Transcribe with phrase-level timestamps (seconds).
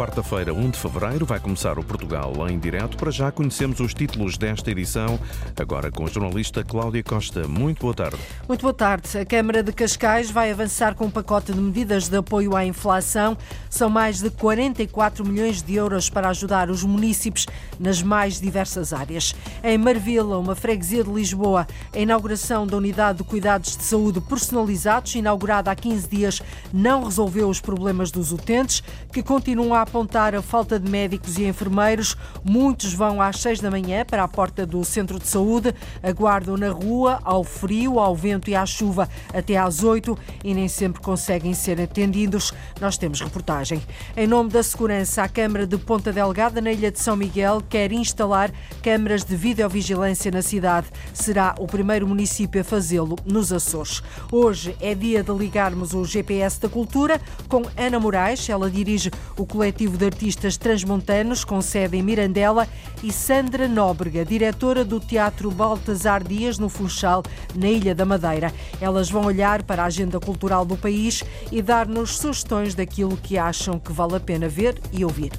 [0.00, 2.96] Quarta-feira, 1 de fevereiro, vai começar o Portugal em direto.
[2.96, 5.20] Para já conhecemos os títulos desta edição,
[5.54, 7.46] agora com a jornalista Cláudia Costa.
[7.46, 8.16] Muito boa tarde.
[8.48, 9.18] Muito boa tarde.
[9.18, 13.36] A Câmara de Cascais vai avançar com um pacote de medidas de apoio à inflação.
[13.68, 17.44] São mais de 44 milhões de euros para ajudar os municípios
[17.78, 19.34] nas mais diversas áreas.
[19.62, 25.14] Em Marvila, uma freguesia de Lisboa, a inauguração da unidade de cuidados de saúde personalizados,
[25.14, 26.42] inaugurada há 15 dias,
[26.72, 28.82] não resolveu os problemas dos utentes,
[29.12, 32.16] que continuam a apontar a falta de médicos e enfermeiros.
[32.44, 36.70] Muitos vão às seis da manhã para a porta do centro de saúde, aguardam na
[36.70, 41.52] rua, ao frio, ao vento e à chuva, até às oito e nem sempre conseguem
[41.54, 42.52] ser atendidos.
[42.80, 43.82] Nós temos reportagem.
[44.16, 47.90] Em nome da segurança, a Câmara de Ponta Delgada, na Ilha de São Miguel, quer
[47.90, 50.86] instalar câmaras de videovigilância na cidade.
[51.12, 54.02] Será o primeiro município a fazê-lo nos Açores.
[54.30, 58.48] Hoje é dia de ligarmos o GPS da cultura com Ana Moraes.
[58.48, 62.66] Ela dirige o colégio coletivo de artistas transmontanos com sede em Mirandela,
[63.04, 67.22] e Sandra Nóbrega, diretora do Teatro Baltasar Dias, no Funchal,
[67.54, 68.52] na Ilha da Madeira.
[68.80, 73.78] Elas vão olhar para a agenda cultural do país e dar-nos sugestões daquilo que acham
[73.78, 75.30] que vale a pena ver e ouvir.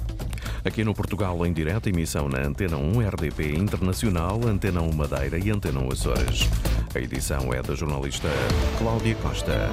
[0.64, 5.50] Aqui no Portugal, em direto, emissão na Antena 1 RDP Internacional, Antena 1 Madeira e
[5.50, 6.48] Antena 1 Açores.
[6.94, 8.28] A edição é da jornalista
[8.78, 9.70] Cláudia Costa.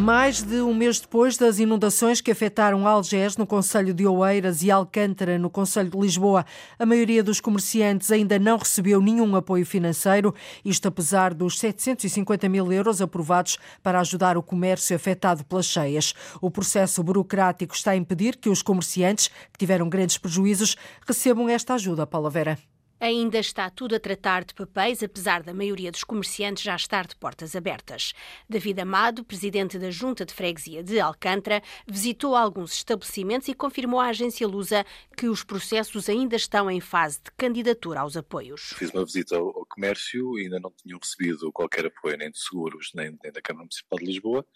[0.00, 4.70] Mais de um mês depois das inundações que afetaram Algés, no Conselho de Oeiras, e
[4.70, 6.46] Alcântara, no Conselho de Lisboa,
[6.78, 10.34] a maioria dos comerciantes ainda não recebeu nenhum apoio financeiro,
[10.64, 16.14] isto apesar dos 750 mil euros aprovados para ajudar o comércio afetado pelas cheias.
[16.40, 20.74] O processo burocrático está a impedir que os comerciantes, que tiveram grandes prejuízos,
[21.06, 22.71] recebam esta ajuda, Paula Vera.
[23.02, 27.16] Ainda está tudo a tratar de papéis, apesar da maioria dos comerciantes já estar de
[27.16, 28.12] portas abertas.
[28.48, 34.06] David Amado, presidente da Junta de Freguesia de Alcântara, visitou alguns estabelecimentos e confirmou à
[34.06, 34.86] agência Lusa
[35.16, 38.72] que os processos ainda estão em fase de candidatura aos apoios.
[38.76, 42.92] Fiz uma visita ao comércio e ainda não tinham recebido qualquer apoio, nem de seguros,
[42.94, 44.46] nem, nem da Câmara Municipal de Lisboa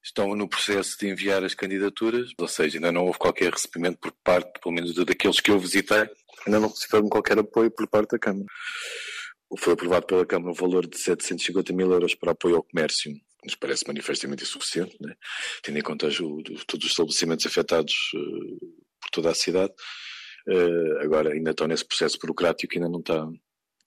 [0.00, 4.12] estão no processo de enviar as candidaturas, ou seja, ainda não houve qualquer recebimento por
[4.22, 6.08] parte, pelo menos daqueles que eu visitei,
[6.46, 8.46] ainda não receberam qualquer apoio por parte da Câmara.
[9.58, 13.12] Foi aprovado pela Câmara um valor de 750 mil euros para apoio ao comércio,
[13.44, 15.14] nos parece manifestamente insuficiente, né?
[15.62, 18.58] tendo em conta o, todos os estabelecimentos afetados uh,
[19.00, 19.72] por toda a cidade.
[20.46, 23.26] Uh, agora ainda estão nesse processo burocrático que ainda não está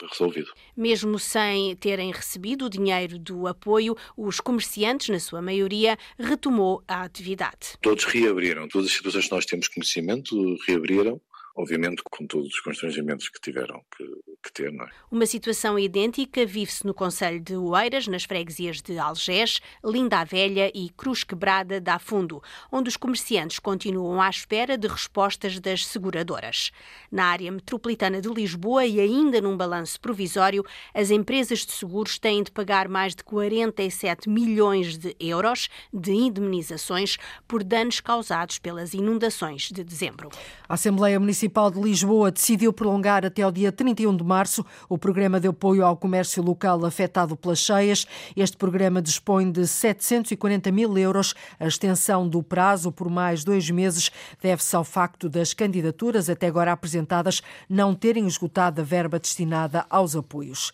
[0.09, 0.51] resolvido.
[0.75, 7.03] Mesmo sem terem recebido o dinheiro do apoio, os comerciantes, na sua maioria, retomou a
[7.03, 7.78] atividade.
[7.81, 11.22] Todos reabriram, todas as situações que nós temos conhecimento reabriram
[11.56, 14.03] obviamente com todos os constrangimentos que tiveram que,
[14.44, 14.72] que ter.
[14.72, 14.89] Não é?
[15.12, 20.72] Uma situação idêntica vive-se no Conselho de Oeiras, nas freguesias de Algés, Linda a Velha
[20.73, 22.41] e Cruz Quebrada da Fundo,
[22.72, 26.72] onde os comerciantes continuam à espera de respostas das seguradoras.
[27.12, 32.44] Na área metropolitana de Lisboa e ainda num balanço provisório, as empresas de seguros têm
[32.44, 39.69] de pagar mais de 47 milhões de euros de indemnizações por danos causados pelas inundações
[39.72, 40.29] de dezembro.
[40.68, 44.97] A Assembleia Municipal Municipal de Lisboa decidiu prolongar até o dia 31 de março o
[44.97, 48.07] programa de apoio ao comércio local afetado pelas cheias.
[48.38, 51.35] Este programa dispõe de 740 mil euros.
[51.59, 54.09] A extensão do prazo por mais dois meses
[54.41, 60.16] deve-se ao facto das candidaturas até agora apresentadas não terem esgotado a verba destinada aos
[60.16, 60.72] apoios.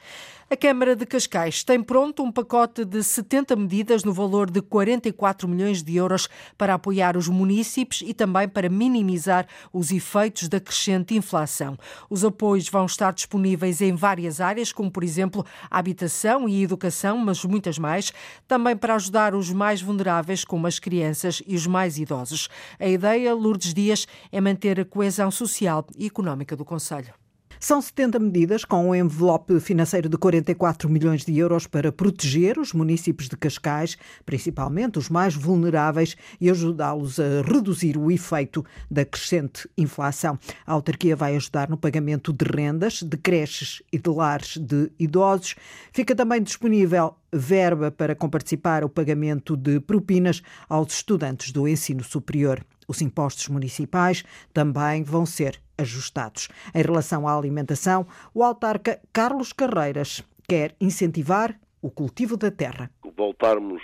[0.50, 5.46] A Câmara de Cascais tem pronto um pacote de 70 medidas no valor de 44
[5.46, 11.14] milhões de euros para apoiar os municípios e também para minimizar os efeitos da crescente
[11.14, 11.78] inflação.
[12.10, 17.44] Os apoios vão estar disponíveis em várias áreas, como por exemplo habitação e educação, mas
[17.44, 18.14] muitas mais,
[18.48, 22.48] também para ajudar os mais vulneráveis, como as crianças e os mais idosos.
[22.80, 27.27] A ideia, Lourdes Dias, é manter a coesão social e económica do Conselho.
[27.60, 32.72] São 70 medidas com um envelope financeiro de 44 milhões de euros para proteger os
[32.72, 39.68] municípios de Cascais, principalmente os mais vulneráveis, e ajudá-los a reduzir o efeito da crescente
[39.76, 40.38] inflação.
[40.68, 45.56] A autarquia vai ajudar no pagamento de rendas, de creches e de lares de idosos.
[45.92, 52.64] Fica também disponível verba para comparticipar o pagamento de propinas aos estudantes do ensino superior.
[52.88, 54.24] Os impostos municipais
[54.54, 56.50] também vão ser ajustados.
[56.74, 62.90] Em relação à alimentação, o autarca Carlos Carreiras quer incentivar o cultivo da terra.
[63.16, 63.82] Voltarmos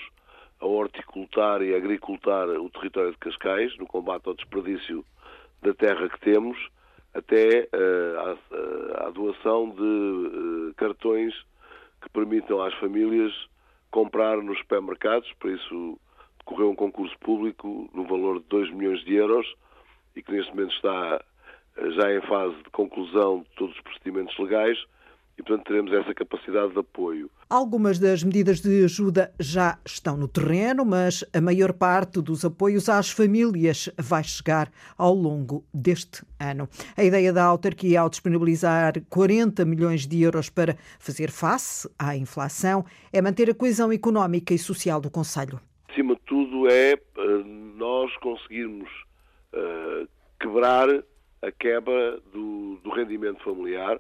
[0.60, 5.06] a horticultar e agricultar o território de Cascais no combate ao desperdício
[5.62, 6.58] da terra que temos,
[7.14, 11.34] até uh, à, doação de uh, cartões
[12.02, 13.32] que permitam às famílias
[13.92, 16.00] comprar nos supermercados, para isso
[16.40, 19.46] decorreu um concurso público no valor de 2 milhões de euros
[20.16, 21.24] e que neste momento está
[21.78, 24.78] já em fase de conclusão de todos os procedimentos legais
[25.38, 27.30] e, portanto, teremos essa capacidade de apoio.
[27.50, 32.88] Algumas das medidas de ajuda já estão no terreno, mas a maior parte dos apoios
[32.88, 36.68] às famílias vai chegar ao longo deste ano.
[36.96, 42.86] A ideia da autarquia ao disponibilizar 40 milhões de euros para fazer face à inflação
[43.12, 45.60] é manter a coesão económica e social do Conselho.
[45.90, 47.00] Acima de tudo, é eh,
[47.76, 48.90] nós conseguirmos
[49.54, 50.08] uh,
[50.40, 50.88] quebrar
[51.44, 54.00] a quebra do, do rendimento familiar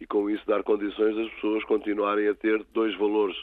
[0.00, 3.36] e com isso dar condições das pessoas continuarem a ter dois valores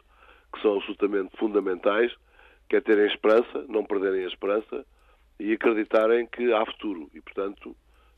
[0.54, 2.14] que são absolutamente fundamentais,
[2.68, 4.86] que é terem esperança, não perderem a esperança
[5.40, 7.10] e acreditarem que há futuro.
[7.14, 7.76] E, portanto,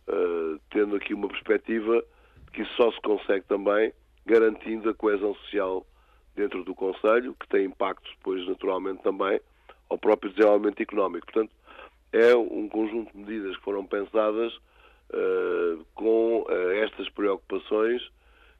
[0.07, 2.03] uh, tendo aqui uma perspectiva
[2.51, 3.93] que isso só se consegue também
[4.25, 5.85] garantindo a coesão social
[6.35, 9.39] dentro do Conselho, que tem impacto depois, naturalmente, também
[9.89, 11.25] ao próprio desenvolvimento económico.
[11.27, 11.53] Portanto,
[12.11, 14.53] é um conjunto de medidas que foram pensadas
[15.13, 18.01] uh, com uh, estas preocupações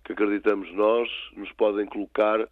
[0.04, 2.48] que acreditamos nós nos podem colocar, eh,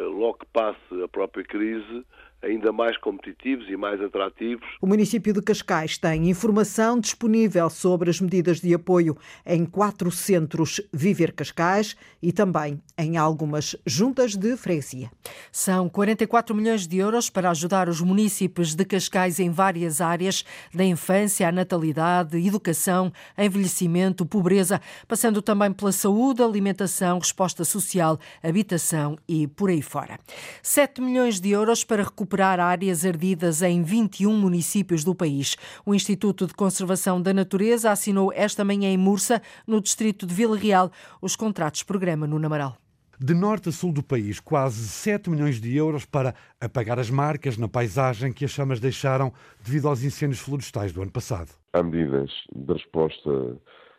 [0.00, 2.04] logo que passe a própria crise,
[2.44, 4.66] ainda mais competitivos e mais atrativos.
[4.80, 10.80] O município de Cascais tem informação disponível sobre as medidas de apoio em quatro centros
[10.92, 15.10] Viver Cascais e também em algumas juntas de freguesia.
[15.50, 20.84] São 44 milhões de euros para ajudar os municípios de Cascais em várias áreas, da
[20.84, 29.46] infância à natalidade, educação, envelhecimento, pobreza, passando também pela saúde, alimentação, resposta social, habitação e
[29.46, 30.18] por aí fora.
[30.62, 35.56] 7 milhões de euros para recuperar recuperar áreas ardidas em 21 municípios do país.
[35.86, 40.56] O Instituto de Conservação da Natureza assinou esta manhã em Mursa, no distrito de Vila
[40.56, 40.90] Real,
[41.22, 42.76] os contratos programa no Namaral.
[43.20, 47.56] De norte a sul do país, quase 7 milhões de euros para apagar as marcas
[47.56, 49.32] na paisagem que as chamas deixaram
[49.64, 51.50] devido aos incêndios florestais do ano passado.
[51.72, 53.56] Há medidas de resposta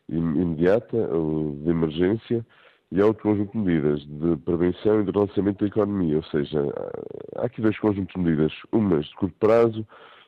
[0.10, 0.98] imediata,
[1.64, 2.46] de emergência,
[2.92, 6.62] e há outro conjunto de medidas de prevenção e de relançamento da economia, ou seja,
[7.36, 9.86] há aqui dois conjuntos de medidas, umas de curto prazo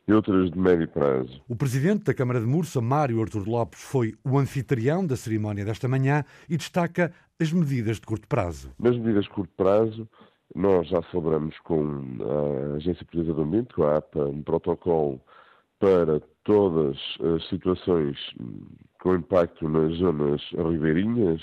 [0.08, 1.42] e outras de médio prazo.
[1.48, 5.88] O presidente da Câmara de Mursa, Mário Artur Lopes, foi o anfitrião da cerimónia desta
[5.88, 8.72] manhã e destaca as medidas de curto prazo.
[8.80, 10.08] Nas medidas de curto prazo,
[10.56, 11.84] nós já celebramos com
[12.74, 15.22] a Agência Portuguesa do Ambiente, com a APA, um protocolo
[15.80, 16.98] para todas
[17.36, 18.18] as situações
[19.02, 21.42] com impacto nas zonas ribeirinhas,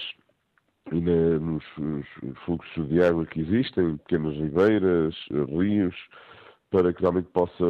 [0.92, 1.64] e na, nos,
[2.44, 5.14] fluxos de água que existem, pequenas ribeiras,
[5.48, 5.94] rios,
[6.74, 7.64] para que realmente possa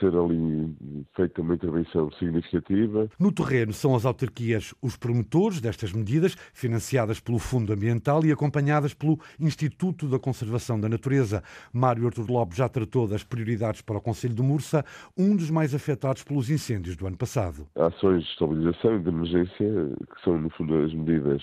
[0.00, 0.74] ser ali
[1.14, 3.06] feita uma intervenção significativa.
[3.18, 8.94] No terreno são as autarquias os promotores destas medidas, financiadas pelo Fundo Ambiental e acompanhadas
[8.94, 11.42] pelo Instituto da Conservação da Natureza.
[11.70, 14.82] Mário Artur Lopes já tratou das prioridades para o Conselho de Mursa,
[15.18, 17.66] um dos mais afetados pelos incêndios do ano passado.
[17.76, 19.66] Ações de estabilização e de emergência,
[20.14, 21.42] que são no fundo as medidas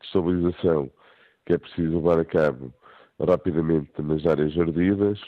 [0.00, 0.90] de estabilização
[1.46, 2.72] que é preciso levar a cabo
[3.18, 5.20] rapidamente nas áreas ardidas.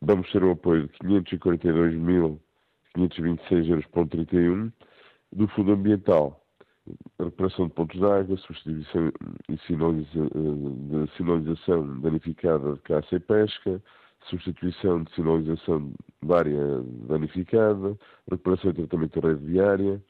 [0.00, 4.70] Vamos ter um apoio de 542.526 euros por 31
[5.32, 6.40] do Fundo Ambiental.
[7.18, 9.12] Reparação de pontos de água, substituição
[9.48, 13.82] e sinaliza, de sinalização danificada de caça e pesca,
[14.30, 17.98] substituição de sinalização da área danificada,
[18.30, 20.02] recuperação e tratamento da rede viária,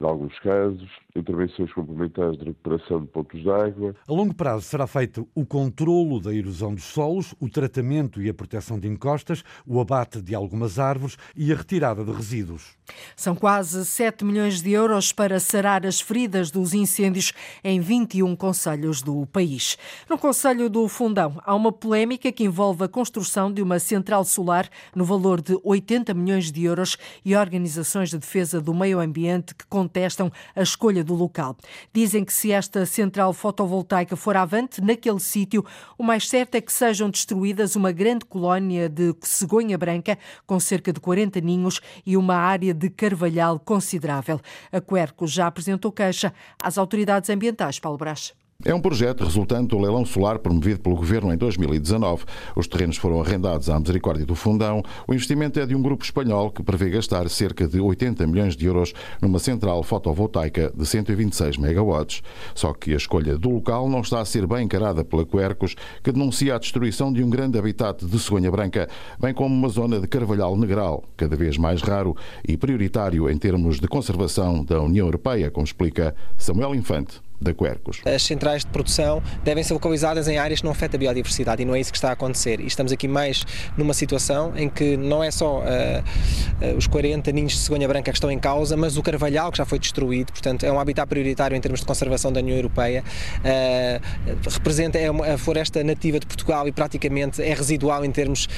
[0.00, 3.94] em alguns casos, intervenções complementares de recuperação de pontos de água.
[4.06, 8.34] A longo prazo será feito o controlo da erosão dos solos, o tratamento e a
[8.34, 12.76] proteção de encostas, o abate de algumas árvores e a retirada de resíduos.
[13.16, 17.32] São quase 7 milhões de euros para sarar as feridas dos incêndios
[17.64, 19.78] em 21 conselhos do país.
[20.08, 24.68] No Conselho do Fundão, há uma polémica que envolve a construção de uma central solar
[24.94, 29.66] no valor de 80 milhões de euros e organizações de defesa do meio ambiente que
[29.86, 31.56] contestam a escolha do local.
[31.92, 35.64] Dizem que se esta central fotovoltaica for avante naquele sítio,
[35.96, 40.92] o mais certo é que sejam destruídas uma grande colónia de cegonha branca com cerca
[40.92, 44.40] de 40 ninhos e uma área de carvalhal considerável.
[44.72, 47.78] A Querco já apresentou queixa às autoridades ambientais.
[47.78, 48.34] Paulo Brás.
[48.64, 52.24] É um projeto resultante do leilão solar promovido pelo Governo em 2019.
[52.56, 54.82] Os terrenos foram arrendados à misericórdia do Fundão.
[55.06, 58.66] O investimento é de um grupo espanhol que prevê gastar cerca de 80 milhões de
[58.66, 62.22] euros numa central fotovoltaica de 126 megawatts.
[62.56, 66.10] Só que a escolha do local não está a ser bem encarada pela Quercos, que
[66.10, 68.88] denuncia a destruição de um grande habitat de cegonha branca,
[69.20, 73.78] bem como uma zona de carvalhal negral, cada vez mais raro e prioritário em termos
[73.78, 78.00] de conservação da União Europeia, como explica Samuel Infante da Quercus.
[78.04, 81.64] As centrais de produção devem ser localizadas em áreas que não afetam a biodiversidade e
[81.64, 82.60] não é isso que está a acontecer.
[82.60, 83.44] E estamos aqui mais
[83.76, 88.10] numa situação em que não é só uh, uh, os 40 ninhos de cegonha branca
[88.10, 91.08] que estão em causa, mas o carvalhal que já foi destruído, portanto é um habitat
[91.08, 93.04] prioritário em termos de conservação da União Europeia,
[93.40, 98.48] uh, representa é uma, a floresta nativa de Portugal e praticamente é residual em termos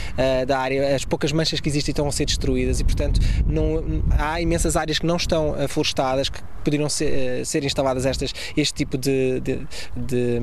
[0.47, 4.41] da área, as poucas manchas que existem estão a ser destruídas e portanto não, há
[4.41, 9.41] imensas áreas que não estão florestadas, que poderiam ser, ser instaladas estas, este tipo de,
[9.41, 10.41] de, de,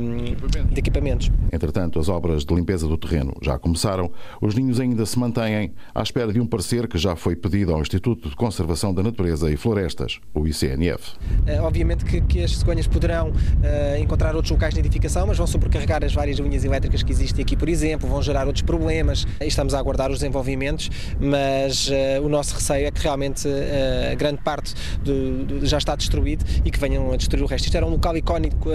[0.72, 1.32] de equipamentos.
[1.52, 6.02] Entretanto, as obras de limpeza do terreno já começaram, os ninhos ainda se mantêm à
[6.02, 9.56] espera de um parecer que já foi pedido ao Instituto de Conservação da Natureza e
[9.56, 11.14] Florestas, o ICNF.
[11.46, 15.46] É, obviamente que, que, as cegonhas poderão uh, encontrar outros locais de edificação, mas vão
[15.48, 19.26] sobrecarregar as várias linhas elétricas que existem aqui, por exemplo, vão gerar outros problemas.
[19.42, 20.90] Estamos a aguardar os desenvolvimentos,
[21.20, 25.96] mas uh, o nosso receio é que realmente uh, grande parte do, do, já está
[26.16, 27.66] destruído e que venham a destruir o resto.
[27.66, 28.70] Isto era um local icónico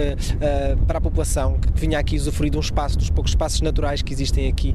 [0.87, 4.13] para a população que vinha aqui usufruir de um espaço, dos poucos espaços naturais que
[4.13, 4.75] existem aqui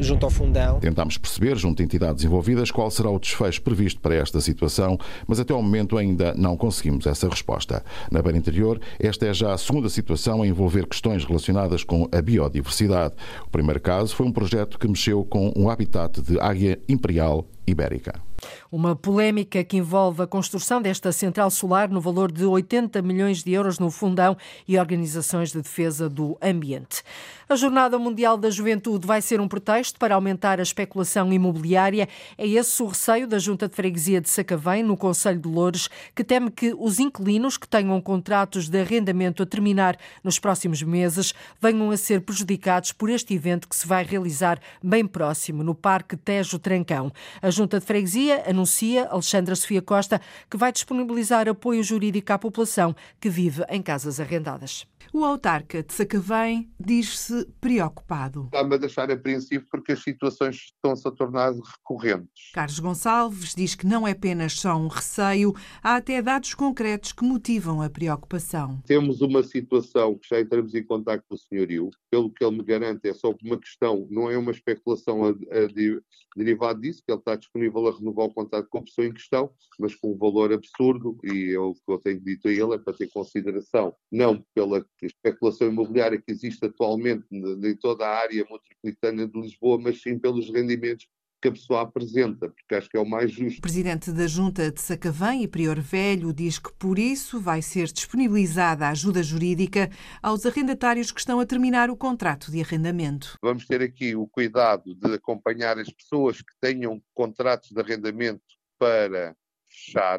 [0.00, 0.80] junto ao fundão.
[0.80, 5.38] Tentámos perceber, junto a entidades envolvidas, qual será o desfecho previsto para esta situação, mas
[5.38, 7.84] até ao momento ainda não conseguimos essa resposta.
[8.10, 12.22] Na Beira Interior, esta é já a segunda situação a envolver questões relacionadas com a
[12.22, 13.14] biodiversidade.
[13.46, 18.20] O primeiro caso foi um projeto que mexeu com um habitat de águia imperial ibérica.
[18.70, 23.52] Uma polémica que envolve a construção desta central solar no valor de 80 milhões de
[23.52, 24.36] euros no Fundão
[24.68, 27.02] e organizações de defesa do ambiente.
[27.48, 32.08] A Jornada Mundial da Juventude vai ser um pretexto para aumentar a especulação imobiliária.
[32.36, 36.24] É esse o receio da Junta de Freguesia de Sacavém, no Conselho de Loures, que
[36.24, 41.92] teme que os inquilinos que tenham contratos de arrendamento a terminar nos próximos meses venham
[41.92, 46.58] a ser prejudicados por este evento que se vai realizar bem próximo, no Parque Tejo
[46.58, 47.12] Trancão.
[47.40, 52.96] A Junta de Freguesia anuncia, Alexandra Sofia Costa, que vai disponibilizar apoio jurídico à população
[53.20, 54.84] que vive em casas arrendadas.
[55.12, 58.44] O autarca de Sacavém diz-se preocupado.
[58.46, 62.50] Está-me a deixar apreensivo porque as situações estão-se a tornar recorrentes.
[62.52, 67.24] Carlos Gonçalves diz que não é apenas só um receio, há até dados concretos que
[67.24, 68.80] motivam a preocupação.
[68.86, 72.64] Temos uma situação que já entramos em contato com o senhorio, pelo que ele me
[72.64, 75.34] garante é só uma questão, não é uma especulação a, a,
[76.36, 79.50] derivado disso, que ele está disponível a renovar o contrato com a pessoa em questão,
[79.78, 82.78] mas com um valor absurdo, e eu, o que eu tenho dito a ele é
[82.78, 89.28] para ter consideração, não pela especulação imobiliária que existe atualmente em toda a área metropolitana
[89.28, 91.06] de Lisboa, mas sim pelos rendimentos
[91.40, 93.58] que a pessoa apresenta, porque acho que é o mais justo.
[93.58, 97.86] O presidente da Junta de Sacavém e Prior Velho diz que por isso vai ser
[97.88, 99.90] disponibilizada a ajuda jurídica
[100.22, 103.34] aos arrendatários que estão a terminar o contrato de arrendamento.
[103.42, 108.42] Vamos ter aqui o cuidado de acompanhar as pessoas que tenham contratos de arrendamento
[108.78, 109.36] para
[109.68, 110.18] fechar,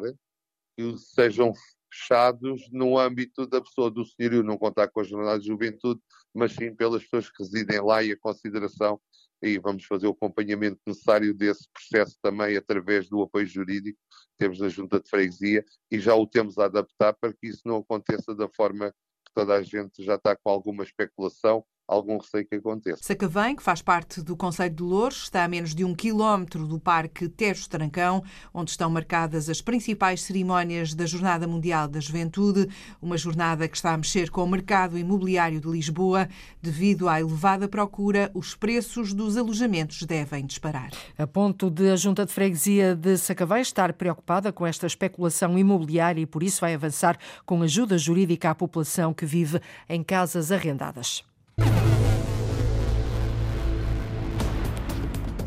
[0.76, 1.52] que sejam
[1.98, 6.00] fechados no âmbito da pessoa do senhorio, não contar com a jornada de juventude,
[6.34, 9.00] mas sim pelas pessoas que residem lá e a consideração.
[9.42, 13.98] E vamos fazer o acompanhamento necessário desse processo também através do apoio jurídico.
[14.36, 17.76] Temos na Junta de Freguesia e já o temos a adaptar para que isso não
[17.76, 18.90] aconteça da forma
[19.24, 23.02] que toda a gente já está com alguma especulação algum receio que aconteça.
[23.02, 26.78] Sacavém, que faz parte do Conselho de Louros, está a menos de um quilómetro do
[26.78, 32.68] Parque Tejo Trancão, onde estão marcadas as principais cerimónias da Jornada Mundial da Juventude,
[33.00, 36.28] uma jornada que está a mexer com o mercado imobiliário de Lisboa.
[36.60, 40.90] Devido à elevada procura, os preços dos alojamentos devem disparar.
[41.16, 46.20] A ponto de a Junta de Freguesia de Sacavém estar preocupada com esta especulação imobiliária
[46.20, 51.27] e por isso vai avançar com ajuda jurídica à população que vive em casas arrendadas.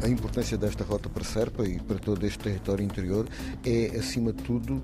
[0.04, 3.28] A importância desta rota para Serpa e para todo este território interior
[3.64, 4.82] é, acima de tudo,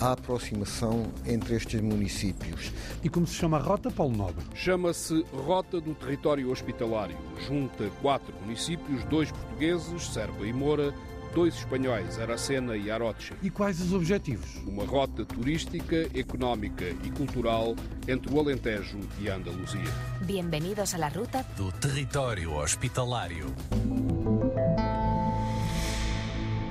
[0.00, 2.72] a aproximação entre estes municípios.
[3.04, 4.42] E como se chama a rota, Paulo Nobre?
[4.54, 7.18] Chama-se Rota do Território Hospitalário.
[7.46, 10.94] Junta quatro municípios, dois portugueses, Serpa e Moura,
[11.34, 13.34] dois espanhóis, Aracena e Arocha.
[13.42, 14.56] E quais os objetivos?
[14.66, 17.74] Uma rota turística, económica e cultural
[18.08, 19.92] entre o Alentejo e a Andaluzia.
[20.22, 23.46] Bem-vindos à ruta do território hospitalário.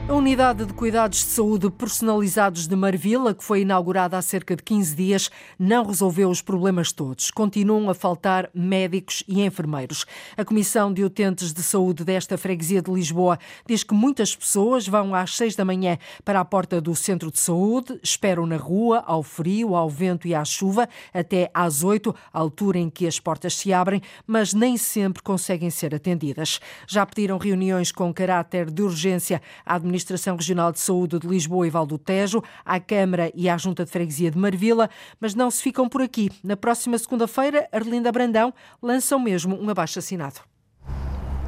[0.08, 4.62] A Unidade de Cuidados de Saúde Personalizados de Marvila, que foi inaugurada há cerca de
[4.62, 7.32] 15 dias, não resolveu os problemas todos.
[7.32, 10.06] Continuam a faltar médicos e enfermeiros.
[10.38, 15.16] A Comissão de Utentes de Saúde desta freguesia de Lisboa diz que muitas pessoas vão
[15.16, 19.24] às 6 da manhã para a porta do centro de saúde, esperam na rua, ao
[19.24, 23.74] frio, ao vento e à chuva, até às 8, altura em que as portas se
[23.74, 26.60] abrem, mas nem sempre conseguem ser atendidas.
[26.88, 31.66] Já pediram reuniões com caráter de urgência à administração Administração Regional de Saúde de Lisboa
[31.66, 35.50] e Val do Tejo, à Câmara e à Junta de Freguesia de Marvila, mas não
[35.50, 36.30] se ficam por aqui.
[36.44, 40.42] Na próxima segunda-feira, Arlinda Brandão lança mesmo um abaixo-assinado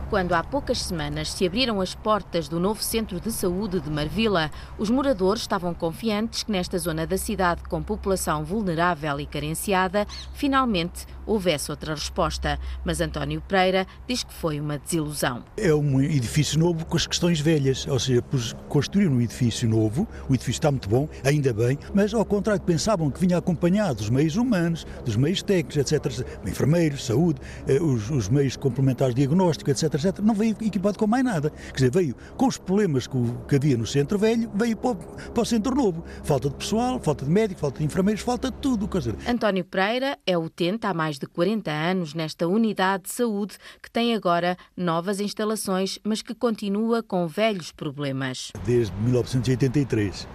[0.10, 4.50] quando há poucas semanas se abriram as portas do novo centro de saúde de Marvila,
[4.78, 11.06] os moradores estavam confiantes que nesta zona da cidade com população vulnerável e carenciada, finalmente
[11.28, 12.60] houvesse outra resposta.
[12.84, 15.44] Mas António Pereira diz que foi uma desilusão.
[15.56, 18.24] É um edifício novo com as questões velhas, ou seja,
[18.68, 23.12] construir um edifício novo, o edifício está muito bom, ainda bem, mas ao contrário, pensavam
[23.12, 28.30] que vinha acompanhado dos meios humanos, dos meios técnicos, etc., enfermeiros, saúde, eh, os, os
[28.30, 31.50] meios complementares de diagnóstico, etc., etc., não veio equipado com mais nada.
[31.50, 33.18] Quer dizer, veio com os problemas que,
[33.48, 36.04] que havia no centro velho, veio para o, para o, centro novo.
[36.24, 38.88] Falta de pessoal, falta de médico, falta de enfermeiros, falta de tudo.
[38.88, 39.16] Quer dizer.
[39.28, 44.16] António Pereira é utente há mais de 40 anos nesta unidade de saúde que tem
[44.16, 48.52] agora novas instalações, mas que continua com velhos problemas.
[48.66, 50.28] Desde 1983.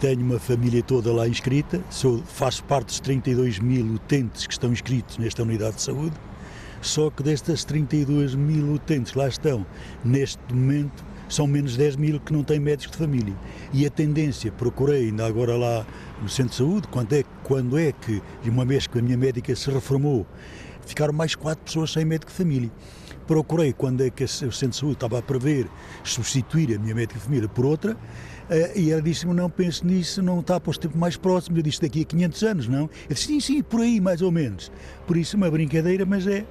[0.00, 4.72] Tenho uma família toda lá inscrita, sou, faço parte dos 32 mil utentes que estão
[4.72, 6.14] inscritos nesta unidade de saúde
[6.84, 9.64] só que destas 32 mil utentes que lá estão,
[10.04, 13.34] neste momento, são menos 10 mil que não têm médicos de família.
[13.72, 15.86] E a tendência, procurei ainda agora lá
[16.24, 19.54] no centro de saúde, quando é, quando é que, uma vez que a minha médica
[19.54, 20.26] se reformou,
[20.86, 22.72] ficaram mais quatro pessoas sem médico de família.
[23.26, 25.68] Procurei quando é que o centro de saúde estava a prever
[26.02, 27.96] substituir a minha médica de família por outra,
[28.44, 31.56] Uh, e ela disse-me, não penso nisso, não está para os tempos mais próximos.
[31.56, 32.90] Eu disse, daqui a 500 anos, não?
[33.08, 34.70] Eu disse, sim, sim, por aí, mais ou menos.
[35.06, 36.44] Por isso, uma brincadeira, mas é,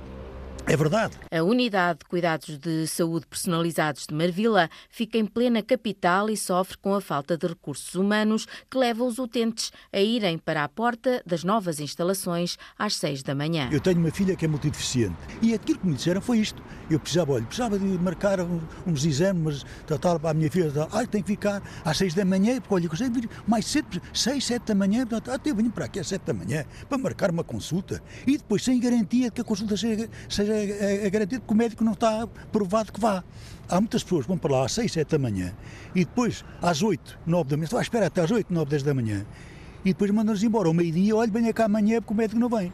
[0.65, 1.13] é verdade.
[1.29, 6.77] A Unidade de Cuidados de Saúde Personalizados de Marvila fica em plena capital e sofre
[6.77, 11.21] com a falta de recursos humanos que leva os utentes a irem para a porta
[11.25, 13.69] das novas instalações às seis da manhã.
[13.71, 16.63] Eu tenho uma filha que é multideficiente e aquilo que me disseram foi isto.
[16.89, 18.39] Eu precisava, olha, precisava de marcar
[18.87, 22.13] uns exames, tal, tal, para a minha filha, tal, ah, tem que ficar às seis
[22.13, 25.71] da manhã, porque olha, eu vir mais cedo, seis, sete da manhã, portanto, eu venho
[25.71, 29.31] para aqui às sete da manhã para marcar uma consulta e depois sem garantia de
[29.31, 32.91] que a consulta seja, seja é, é, é garantido que o médico não está provado
[32.91, 33.23] que vá.
[33.67, 35.53] Há muitas pessoas que vão para lá às 6, 7 da manhã
[35.95, 38.83] e depois às 8, 9 da manhã, estão à espera até às 8, 9, 10
[38.83, 39.25] da manhã
[39.85, 42.71] e depois mandam-nos embora ao meio-dia, olha, venha cá amanhã porque o médico não vem.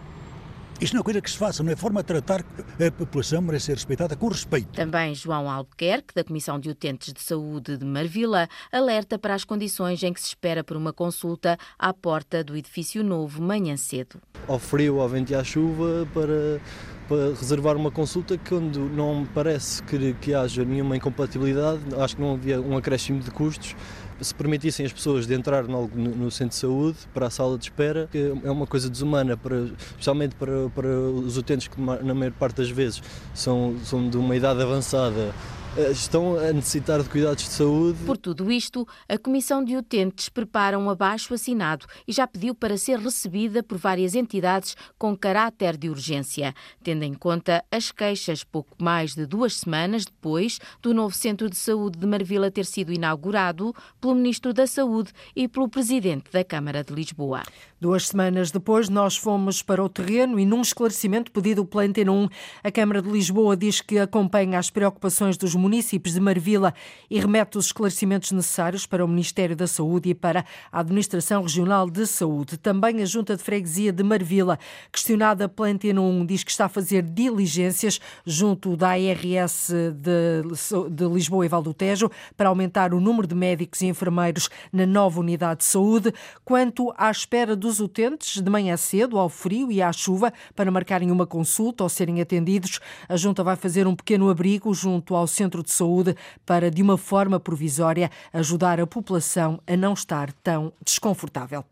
[0.81, 3.65] Isto não é coisa que se faça, não é forma de tratar a população merece
[3.65, 4.69] ser respeitada com respeito.
[4.69, 10.01] Também João Albuquerque, da Comissão de Utentes de Saúde de Marvila, alerta para as condições
[10.03, 14.21] em que se espera por uma consulta à porta do edifício novo manhã cedo.
[14.47, 16.61] Ao frio, ao vento e à chuva, para
[17.09, 22.35] para reservar uma consulta quando não parece que, que haja nenhuma incompatibilidade, acho que não
[22.35, 23.75] havia um acréscimo de custos,
[24.21, 27.63] se permitissem as pessoas de entrar no, no, centro de saúde para a sala de
[27.63, 32.31] espera, que é uma coisa desumana, para, especialmente para, para os utentes que na maior
[32.33, 33.01] parte das vezes
[33.33, 35.33] são, são de uma idade avançada
[35.77, 37.99] estão a necessitar de cuidados de saúde.
[38.05, 42.77] Por tudo isto, a Comissão de Utentes prepara um abaixo assinado e já pediu para
[42.77, 46.53] ser recebida por várias entidades com caráter de urgência,
[46.83, 51.57] tendo em conta as queixas pouco mais de duas semanas depois do novo Centro de
[51.57, 56.83] Saúde de Marvila ter sido inaugurado pelo Ministro da Saúde e pelo Presidente da Câmara
[56.83, 57.43] de Lisboa.
[57.79, 62.27] Duas semanas depois, nós fomos para o terreno e, num esclarecimento pedido pela Antena 1,
[62.63, 66.73] a Câmara de Lisboa diz que acompanha as preocupações dos municípios de Marvila
[67.09, 71.89] e remete os esclarecimentos necessários para o Ministério da Saúde e para a Administração Regional
[71.89, 72.57] de Saúde.
[72.57, 74.59] Também a Junta de Freguesia de Marvila,
[74.91, 81.05] questionada pela Antena 1, diz que está a fazer diligências junto da ARS de, de
[81.05, 85.59] Lisboa e Valdo Tejo para aumentar o número de médicos e enfermeiros na nova unidade
[85.59, 86.13] de saúde.
[86.43, 90.71] Quanto à espera do dos utentes de manhã cedo, ao frio e à chuva, para
[90.71, 92.79] marcarem uma consulta ou serem atendidos.
[93.07, 96.97] A Junta vai fazer um pequeno abrigo junto ao centro de saúde para, de uma
[96.97, 101.65] forma provisória, ajudar a população a não estar tão desconfortável.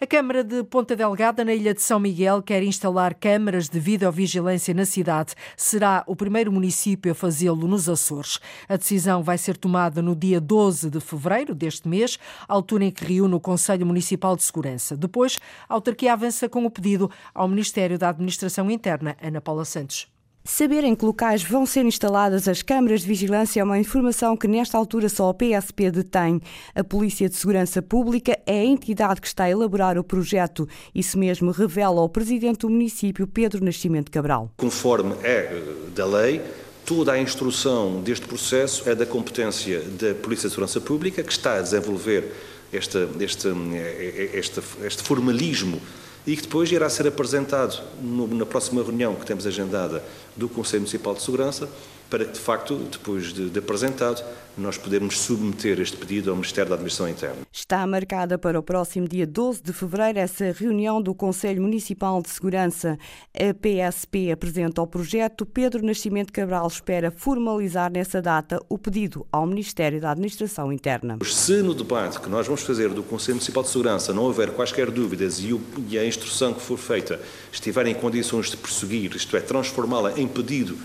[0.00, 4.72] A Câmara de Ponta Delgada, na Ilha de São Miguel, quer instalar câmaras de videovigilância
[4.72, 5.34] na cidade.
[5.56, 8.38] Será o primeiro município a fazê-lo nos Açores.
[8.68, 13.04] A decisão vai ser tomada no dia 12 de fevereiro deste mês, altura em que
[13.04, 14.96] reúne o Conselho Municipal de Segurança.
[14.96, 20.15] Depois, a autarquia avança com o pedido ao Ministério da Administração Interna, Ana Paula Santos.
[20.48, 24.46] Saber em que locais vão ser instaladas as câmaras de vigilância é uma informação que
[24.46, 26.40] nesta altura só a PSP detém.
[26.72, 30.68] A Polícia de Segurança Pública é a entidade que está a elaborar o projeto.
[30.94, 34.52] Isso mesmo revela o Presidente do município, Pedro Nascimento Cabral.
[34.56, 35.62] Conforme é eh,
[35.96, 36.40] da lei,
[36.84, 41.56] toda a instrução deste processo é da competência da Polícia de Segurança Pública, que está
[41.56, 42.32] a desenvolver
[42.72, 43.48] este, este,
[44.32, 45.80] este, este formalismo
[46.26, 50.02] e que depois irá ser apresentado no, na próxima reunião que temos agendada
[50.36, 51.68] do Conselho Municipal de Segurança
[52.08, 54.22] para que, de facto, depois de, de apresentado,
[54.56, 57.36] nós podermos submeter este pedido ao Ministério da Administração Interna.
[57.52, 62.30] Está marcada para o próximo dia 12 de fevereiro essa reunião do Conselho Municipal de
[62.30, 62.98] Segurança.
[63.34, 65.44] A PSP apresenta o projeto.
[65.44, 71.18] Pedro Nascimento Cabral espera formalizar nessa data o pedido ao Ministério da Administração Interna.
[71.22, 74.90] Se no debate que nós vamos fazer do Conselho Municipal de Segurança não houver quaisquer
[74.90, 77.20] dúvidas e, o, e a instrução que for feita
[77.52, 80.78] estiver em condições de prosseguir, isto é, transformá-la em pedido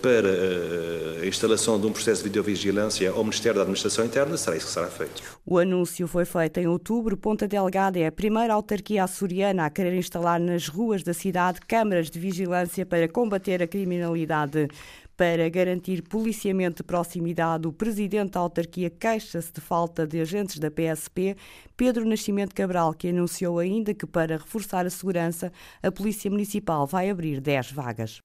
[0.00, 4.56] para eh, a instalação de um processo de videovigilância ao Ministério da Administração Interna, será
[4.56, 5.22] isso que será feito.
[5.44, 7.16] O anúncio foi feito em outubro.
[7.16, 12.10] Ponta Delgada é a primeira autarquia açoriana a querer instalar nas ruas da cidade câmaras
[12.10, 14.68] de vigilância para combater a criminalidade.
[15.16, 20.70] Para garantir policiamento de proximidade, o presidente da autarquia queixa-se de falta de agentes da
[20.70, 21.36] PSP,
[21.76, 27.10] Pedro Nascimento Cabral, que anunciou ainda que, para reforçar a segurança, a Polícia Municipal vai
[27.10, 28.20] abrir 10 vagas.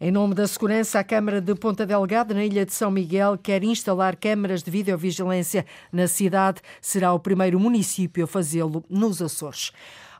[0.00, 3.62] Em nome da segurança, a Câmara de Ponta Delgada, na Ilha de São Miguel, quer
[3.62, 6.60] instalar câmaras de videovigilância na cidade.
[6.80, 9.72] Será o primeiro município a fazê-lo nos Açores.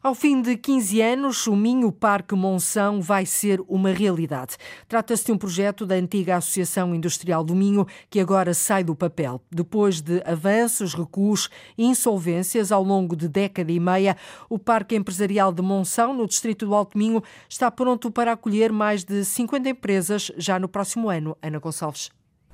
[0.03, 4.57] Ao fim de 15 anos, o Minho Parque Monção vai ser uma realidade.
[4.89, 9.43] Trata-se de um projeto da antiga Associação Industrial do Minho que agora sai do papel.
[9.51, 14.17] Depois de avanços, recuos e insolvências ao longo de década e meia,
[14.49, 19.05] o Parque Empresarial de Monção, no distrito do Alto Minho, está pronto para acolher mais
[19.05, 21.37] de 50 empresas já no próximo ano.
[21.43, 22.11] Ana Gonçalves.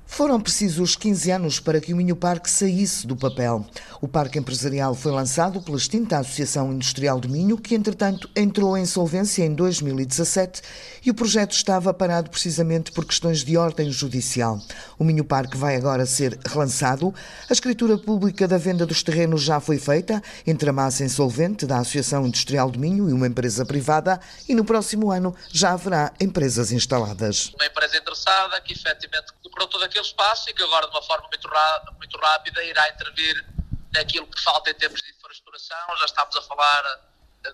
[0.09, 3.63] Foram precisos 15 anos para que o Minho Parque saísse do papel.
[4.01, 8.83] O parque empresarial foi lançado pela extinta Associação Industrial do Minho, que entretanto entrou em
[8.83, 10.61] insolvência em 2017
[11.07, 14.59] e o projeto estava parado precisamente por questões de ordem judicial.
[14.99, 17.15] O Minho Parque vai agora ser relançado.
[17.49, 21.77] A escritura pública da venda dos terrenos já foi feita entre a massa insolvente da
[21.77, 26.73] Associação Industrial do Minho e uma empresa privada e no próximo ano já haverá empresas
[26.73, 27.53] instaladas.
[27.55, 31.29] Uma empresa interessada que efetivamente comprou todo aquele espaço e que agora de uma forma
[31.29, 31.49] muito,
[31.97, 33.45] muito rápida irá intervir
[33.93, 35.77] naquilo que falta em termos de infraestruturação.
[35.99, 36.83] Já estamos a falar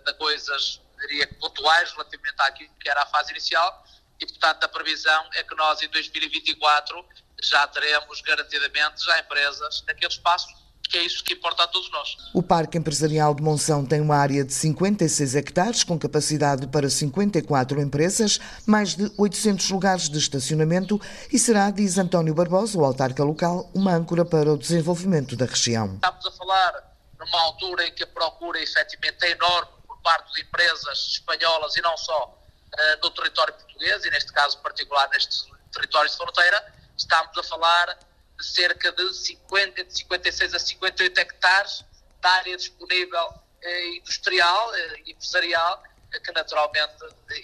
[0.03, 3.83] de coisas, diria que pontuais, relativamente àquilo que era a fase inicial,
[4.19, 7.05] e portanto a previsão é que nós em 2024
[7.41, 12.17] já teremos garantidamente já empresas naquele espaço que é isso que importa a todos nós.
[12.33, 17.81] O Parque Empresarial de Monção tem uma área de 56 hectares, com capacidade para 54
[17.81, 23.71] empresas, mais de 800 lugares de estacionamento e será, diz António Barbosa, o autarca local,
[23.73, 25.95] uma âncora para o desenvolvimento da região.
[25.95, 29.72] Estamos a falar numa altura em que a procura efetivamente é enorme
[30.03, 35.09] parte de empresas espanholas e não só uh, no território português, e neste caso particular
[35.09, 37.97] nestes territórios de fronteira, estamos a falar
[38.37, 41.85] de cerca de 50, de 56 a 58 hectares
[42.21, 46.95] de área disponível eh, industrial e eh, empresarial, eh, que naturalmente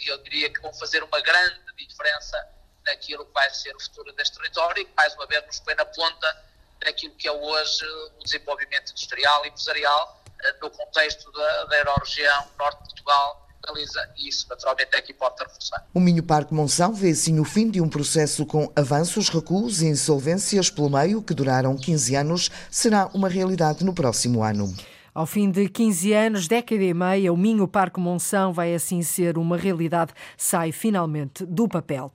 [0.06, 2.38] eu diria que vão fazer uma grande diferença
[2.86, 5.76] naquilo que vai ser o futuro deste território e que mais uma vez nos põe
[5.76, 6.45] na ponta
[6.80, 10.18] daquilo que é hoje o desenvolvimento industrial e empresarial
[10.62, 15.43] no contexto da, da Euroregião Norte de Portugal realiza e isso naturalmente é que importa
[15.43, 15.86] reforçar.
[15.93, 19.88] O Minho Parque Monção vê assim o fim de um processo com avanços, recuos e
[19.88, 24.73] insolvências pelo meio que duraram 15 anos, será uma realidade no próximo ano.
[25.13, 29.38] Ao fim de 15 anos, década e meia, o Minho Parque Monção vai assim ser
[29.38, 32.12] uma realidade, sai finalmente do papel.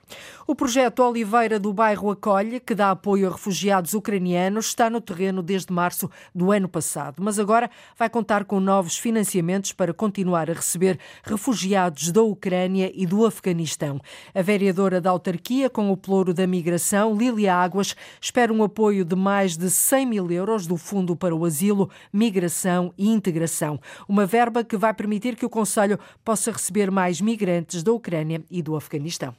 [0.47, 5.41] O projeto Oliveira do Bairro Acolhe, que dá apoio a refugiados ucranianos, está no terreno
[5.41, 10.53] desde março do ano passado, mas agora vai contar com novos financiamentos para continuar a
[10.53, 13.99] receber refugiados da Ucrânia e do Afeganistão.
[14.35, 19.15] A vereadora da autarquia, com o ploro da migração, Lília Águas, espera um apoio de
[19.15, 23.79] mais de 100 mil euros do Fundo para o Asilo, Migração e integração.
[24.07, 28.61] Uma verba que vai permitir que o Conselho possa receber mais migrantes da Ucrânia e
[28.61, 29.33] do Afeganistão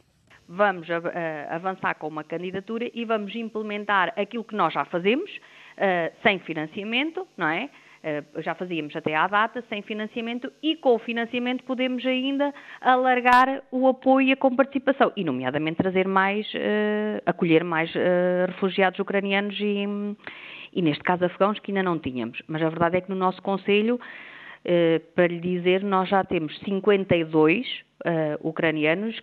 [0.48, 0.88] vamos
[1.50, 7.26] avançar com uma candidatura e vamos implementar aquilo que nós já fazemos, uh, sem financiamento,
[7.36, 7.68] não é?
[8.04, 13.62] Uh, já fazíamos até à data, sem financiamento, e com o financiamento podemos ainda alargar
[13.72, 17.92] o apoio e a comparticipação, e nomeadamente trazer mais, uh, acolher mais
[18.46, 19.84] refugiados ucranianos e,
[20.72, 22.40] e neste caso afegãos que ainda não tínhamos.
[22.46, 23.98] Mas a verdade é que no nosso Conselho,
[24.68, 27.64] eh, para lhe dizer, nós já temos 52
[28.04, 29.16] eh, ucranianos.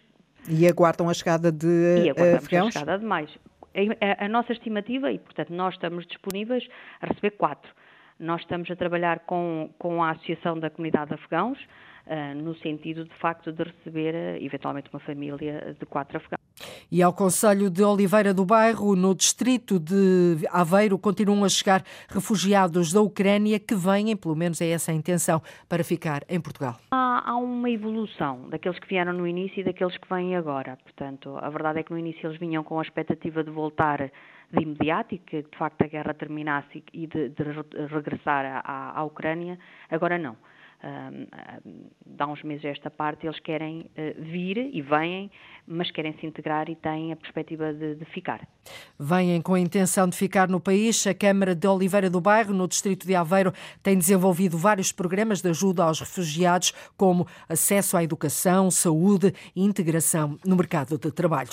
[0.47, 1.67] E aguardam a chegada de
[2.05, 2.75] e aguardamos afegãos?
[2.75, 3.29] a chegada de mais.
[3.75, 6.67] A, a, a nossa estimativa, e portanto nós estamos disponíveis
[7.01, 7.71] a receber quatro.
[8.19, 11.65] Nós estamos a trabalhar com, com a Associação da Comunidade de Afegãos, uh,
[12.35, 16.43] no sentido de facto de receber uh, eventualmente uma família de quatro afegãos.
[16.91, 22.93] E ao Conselho de Oliveira do Bairro, no distrito de Aveiro, continuam a chegar refugiados
[22.93, 26.75] da Ucrânia que vêm, pelo menos é essa a intenção, para ficar em Portugal.
[26.91, 30.77] Há, há uma evolução daqueles que vieram no início e daqueles que vêm agora.
[30.83, 34.11] Portanto, a verdade é que no início eles vinham com a expectativa de voltar
[34.51, 37.43] de imediato e que de facto a guerra terminasse e de, de
[37.89, 39.57] regressar à, à Ucrânia.
[39.89, 40.37] Agora não
[42.05, 45.31] dá uns meses esta parte, eles querem uh, vir e vêm,
[45.65, 48.45] mas querem se integrar e têm a perspectiva de, de, ficar.
[48.99, 51.07] Vêm com a intenção de ficar no país.
[51.07, 55.49] A Câmara de Oliveira do Bairro, no distrito de Aveiro, tem desenvolvido vários programas de
[55.49, 61.49] ajuda aos refugiados, como acesso à educação, saúde e integração no mercado de trabalho.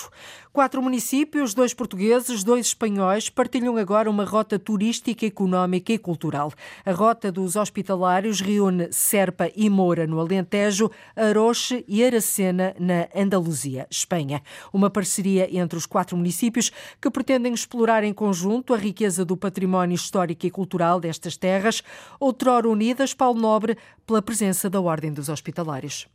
[0.53, 6.53] Quatro municípios, dois portugueses, dois espanhóis, partilham agora uma rota turística, económica e cultural.
[6.85, 13.87] A rota dos hospitalários reúne Serpa e Moura, no Alentejo, Aroche e Aracena, na Andaluzia,
[13.91, 14.41] Espanha.
[14.73, 19.95] Uma parceria entre os quatro municípios que pretendem explorar em conjunto a riqueza do património
[19.95, 21.83] histórico e cultural destas terras,
[22.19, 26.09] outrora unidas, Paulo Nobre, pela presença da Ordem dos Hospitalários.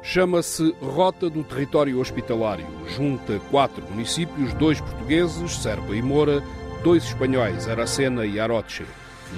[0.00, 2.68] Chama-se Rota do Território Hospitalário.
[2.96, 6.40] Junta quatro municípios, dois portugueses, Serpa e Moura,
[6.84, 8.86] dois espanhóis, Aracena e Aroche.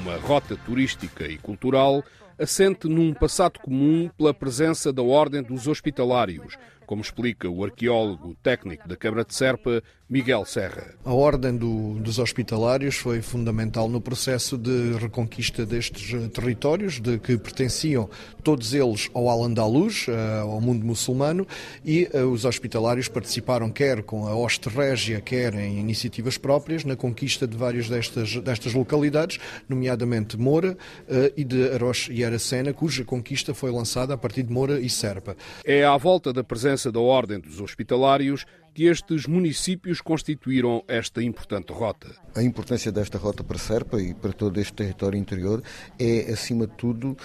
[0.03, 2.05] Uma rota turística e cultural
[2.38, 8.88] assente num passado comum pela presença da Ordem dos Hospitalários, como explica o arqueólogo técnico
[8.88, 10.94] da Câmara de Serpa, Miguel Serra.
[11.05, 17.18] A ordem do, dos hospitalários foi fundamental no processo de reconquista destes eh, territórios, de
[17.18, 18.09] que pertenciam
[18.42, 21.47] todos eles ao Al-Andalus, eh, ao mundo muçulmano,
[21.85, 26.97] e eh, os hospitalários participaram quer com a hoste régia, quer em iniciativas próprias, na
[26.97, 30.77] conquista de várias destas, destas localidades, nomeadamente Moura
[31.37, 35.37] e de Aroche e Aracena, cuja conquista foi lançada a partir de Moura e Serpa.
[35.64, 38.47] É à volta da presença da Ordem dos Hospitalários
[38.79, 42.14] que estes municípios constituíram esta importante rota.
[42.37, 45.61] A importância desta rota para Serpa e para todo este território interior
[45.99, 47.17] é, acima de tudo,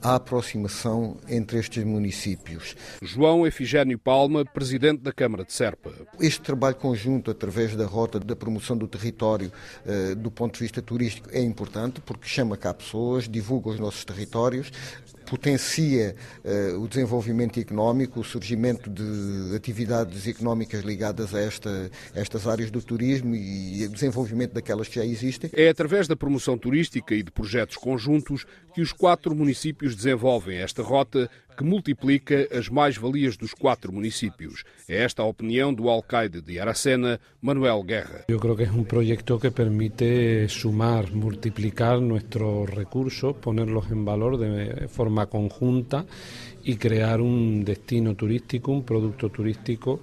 [0.00, 2.76] a aproximação entre estes municípios.
[3.02, 5.90] João Efigênio Palma, presidente da Câmara de Serpa.
[6.20, 9.50] Este trabalho conjunto, através da rota da promoção do território,
[9.84, 14.04] eh, do ponto de vista turístico, é importante porque chama cá pessoas, divulga os nossos
[14.04, 14.70] territórios,
[15.32, 16.14] potencia
[16.44, 22.82] uh, o desenvolvimento económico, o surgimento de atividades económicas ligadas a esta, estas áreas do
[22.82, 25.48] turismo e o desenvolvimento daquelas que já existem.
[25.54, 30.82] É através da promoção turística e de projetos conjuntos que os quatro municípios desenvolvem esta
[30.82, 34.64] rota que multiplica as mais-valias dos quatro municípios.
[34.88, 38.24] É esta a opinião do alcaide de Aracena, Manuel Guerra.
[38.28, 44.38] Eu creo que é um projeto que permite sumar, multiplicar nossos recursos, ponerlos em valor
[44.38, 46.06] de forma conjunta
[46.64, 50.00] e crear um destino turístico, um produto turístico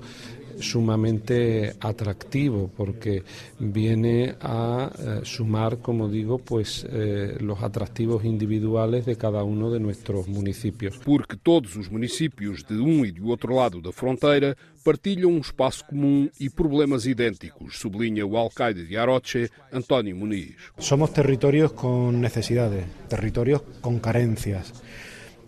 [0.59, 3.23] sumamente atractivo porque
[3.59, 9.79] viene a eh, sumar, como digo, pues eh, los atractivos individuales de cada uno de
[9.79, 10.97] nuestros municipios.
[10.97, 15.85] Porque todos os municípios de um e do outro lado da fronteira partilham um espaço
[15.85, 20.55] comum e problemas idênticos, sublinha o alcaide de Aroche, António Muniz.
[20.77, 24.73] Somos territorios con necesidades, territorios con carencias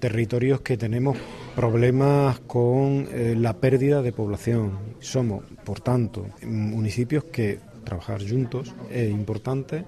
[0.01, 1.17] territorios que tenemos
[1.55, 4.77] problemas con eh, la pérdida de población.
[4.99, 9.85] Somos, por tanto, municipios que trabajar juntos es importante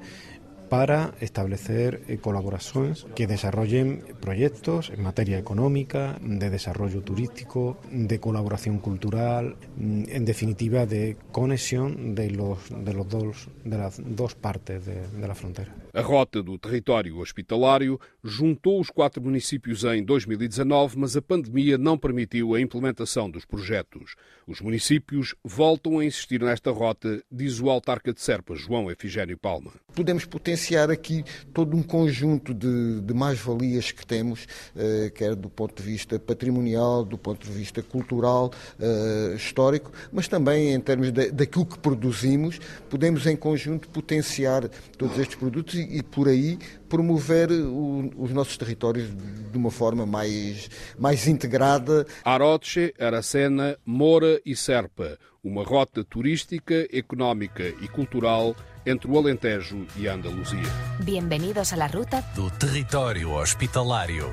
[0.70, 8.80] para establecer eh, colaboraciones que desarrollen proyectos en materia económica, de desarrollo turístico, de colaboración
[8.80, 14.86] cultural, mm, en definitiva de conexión de los, de los dos, de las dos partes
[14.86, 15.83] de, de la frontera.
[15.96, 22.00] A rota do território hospitalário juntou os quatro municípios em 2019, mas a pandemia não
[22.00, 24.16] permitiu a implementação dos projetos.
[24.48, 29.72] Os municípios voltam a insistir nesta rota, diz o autarca de Serpa, João Efigênio Palma.
[29.94, 35.84] Podemos potenciar aqui todo um conjunto de, de mais-valias que temos, eh, quer do ponto
[35.84, 41.30] de vista patrimonial, do ponto de vista cultural, eh, histórico, mas também em termos de,
[41.30, 47.52] daquilo que produzimos, podemos em conjunto potenciar todos estes produtos e, e por aí promover
[47.52, 49.10] o, os nossos territórios
[49.52, 52.06] de uma forma mais, mais integrada.
[52.24, 60.08] Aroche, Aracena, Moura e Serpa, uma rota turística, económica e cultural entre o Alentejo e
[60.08, 60.60] a Andaluzia.
[61.00, 64.32] Bem-vindos à ruta do território hospitalário.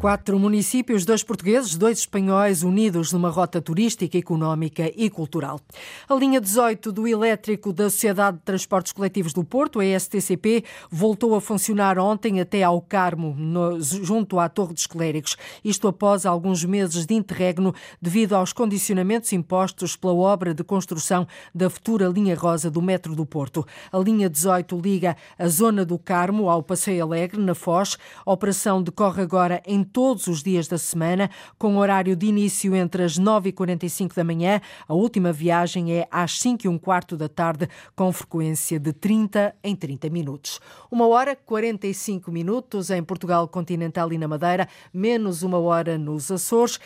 [0.00, 5.60] Quatro municípios, dois portugueses, dois espanhóis, unidos numa rota turística, económica e cultural.
[6.08, 11.34] A linha 18 do elétrico da Sociedade de Transportes Coletivos do Porto, a STCP, voltou
[11.34, 15.36] a funcionar ontem até ao Carmo, no, junto à Torre dos Clérigos.
[15.64, 21.68] Isto após alguns meses de interregno devido aos condicionamentos impostos pela obra de construção da
[21.68, 23.66] futura linha rosa do metro do Porto.
[23.90, 27.98] A linha 18 liga a zona do Carmo ao Passeio Alegre, na Foz.
[28.24, 33.02] A operação decorre agora em todos os dias da semana, com horário de início entre
[33.02, 34.60] as 9h45 da manhã.
[34.86, 39.54] A última viagem é às 5 e um quarto da tarde, com frequência de 30
[39.62, 40.60] em 30 minutos.
[40.90, 46.78] Uma hora 45 minutos em Portugal continental e na Madeira, menos uma hora nos Açores.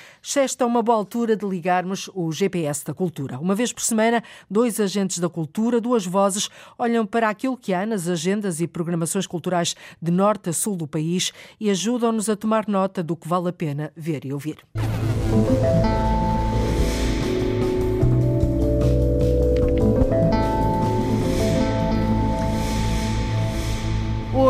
[0.61, 3.39] É uma boa altura de ligarmos o GPS da cultura.
[3.39, 7.87] Uma vez por semana, dois agentes da cultura, duas vozes, olham para aquilo que há
[7.87, 12.69] nas agendas e programações culturais de norte a sul do país e ajudam-nos a tomar
[12.69, 14.59] nota nota do que vale a pena ver e ouvir.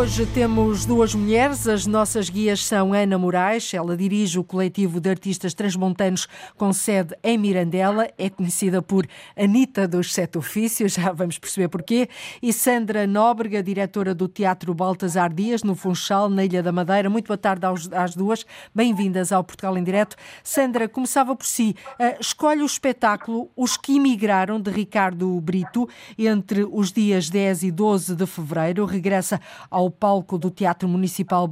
[0.03, 1.69] Hoje temos duas mulheres.
[1.69, 7.17] As nossas guias são Ana Moraes, ela dirige o coletivo de artistas transmontanos com sede
[7.23, 12.09] em Mirandela, é conhecida por Anita dos Sete Ofícios, já vamos perceber porquê,
[12.43, 17.09] e Sandra Nóbrega, diretora do Teatro Baltasar Dias, no Funchal, na Ilha da Madeira.
[17.09, 20.17] Muito boa tarde às duas, bem-vindas ao Portugal em Direto.
[20.43, 21.77] Sandra, começava por si.
[21.93, 25.89] Uh, escolhe o espetáculo Os que Imigraram, de Ricardo Brito,
[26.19, 28.85] entre os dias 10 e 12 de fevereiro.
[28.85, 31.49] Regressa ao palco do Teatro Municipal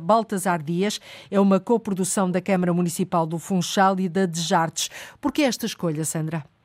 [0.00, 1.00] Baltasar Dias.
[1.30, 4.88] É uma coprodução da Câmara Municipal do Funchal e da Desartes.
[5.20, 6.55] Por que esta escolha, Sandra?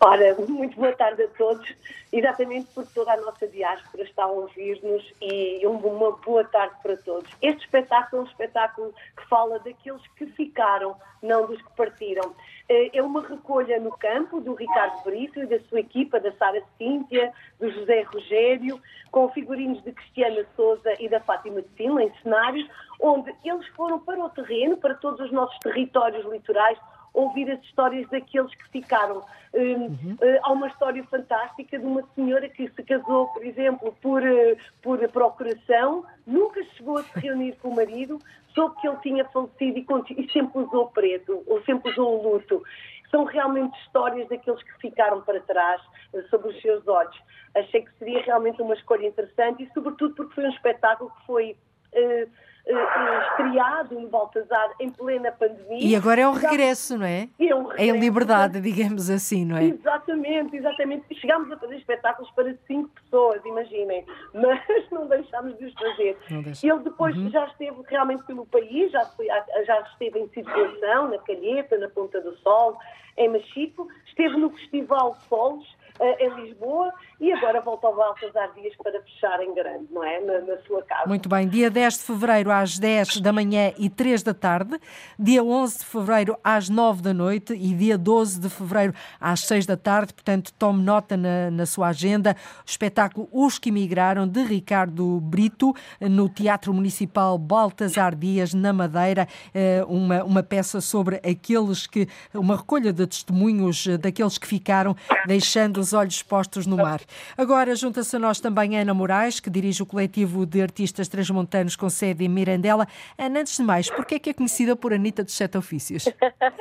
[0.00, 1.74] Ora, muito boa tarde a todos.
[2.12, 7.28] Exatamente porque toda a nossa diáspora está a ouvir-nos e uma boa tarde para todos.
[7.42, 12.32] Este espetáculo é um espetáculo que fala daqueles que ficaram, não dos que partiram.
[12.68, 16.62] Eh, é uma recolha no campo do Ricardo Brito e da sua equipa, da Sara
[16.78, 18.80] Cíntia, do José Rogério,
[19.10, 22.68] com figurinos de Cristiana Souza e da Fátima de Sila em cenários,
[23.00, 26.78] onde eles foram para o terreno, para todos os nossos territórios litorais,
[27.12, 29.24] ouvir as histórias daqueles que ficaram.
[29.54, 30.16] Hum, uhum.
[30.20, 34.56] Uh, há uma história fantástica de uma senhora que se casou, por exemplo, por, uh,
[34.82, 38.18] por procuração, nunca chegou a se reunir com o marido,
[38.54, 42.62] soube que ele tinha falecido e, e sempre usou preto, ou sempre usou o luto.
[43.10, 45.80] São realmente histórias daqueles que ficaram para trás
[46.12, 47.16] uh, sobre os seus olhos.
[47.54, 51.56] Achei que seria realmente uma escolha interessante e, sobretudo, porque foi um espetáculo que foi
[51.94, 52.30] uh,
[52.68, 55.78] estreado no Baltazar em plena pandemia.
[55.80, 57.28] E agora é um regresso, não é?
[57.40, 57.96] É um regresso.
[57.96, 59.64] Em liberdade, digamos assim, não é?
[59.64, 61.14] Exatamente, exatamente.
[61.20, 64.04] Chegámos a fazer espetáculos para cinco pessoas, imaginem,
[64.34, 64.60] mas
[64.92, 66.16] não deixámos de os fazer.
[66.30, 67.30] Ele depois uhum.
[67.30, 72.20] já esteve realmente pelo país, já, foi, já esteve em circulação, na Calheta, na Ponta
[72.20, 72.76] do Sol,
[73.16, 75.66] em Machico, esteve no Festival Solos,
[76.00, 80.20] em Lisboa e agora volta ao Baltasar Dias para fechar em grande, não é?
[80.20, 81.08] Na, na, sua casa.
[81.08, 81.48] Muito bem.
[81.48, 84.78] Dia 10 de fevereiro às 10 da manhã e 3 da tarde,
[85.18, 89.66] dia 11 de fevereiro às 9 da noite e dia 12 de fevereiro às 6
[89.66, 90.12] da tarde.
[90.12, 92.36] Portanto, tome nota na, na sua agenda.
[92.64, 99.26] O espetáculo Os que Migraram, de Ricardo Brito, no Teatro Municipal Baltasar Dias, na Madeira.
[99.52, 102.06] Eh, uma, uma peça sobre aqueles que.
[102.32, 104.94] uma recolha de testemunhos daqueles que ficaram,
[105.26, 107.00] deixando os olhos postos no mar.
[107.36, 111.88] Agora junta-se a nós também Ana Moraes, que dirige o coletivo de artistas transmontanos com
[111.88, 112.86] sede em Mirandela.
[113.16, 116.04] Ana, antes de mais, porquê é que é conhecida por Anitta dos Sete Ofícios?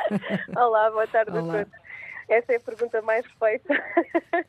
[0.55, 1.61] Olá, boa tarde Olá.
[1.61, 1.87] a todos.
[2.29, 3.73] Essa é a pergunta mais feita.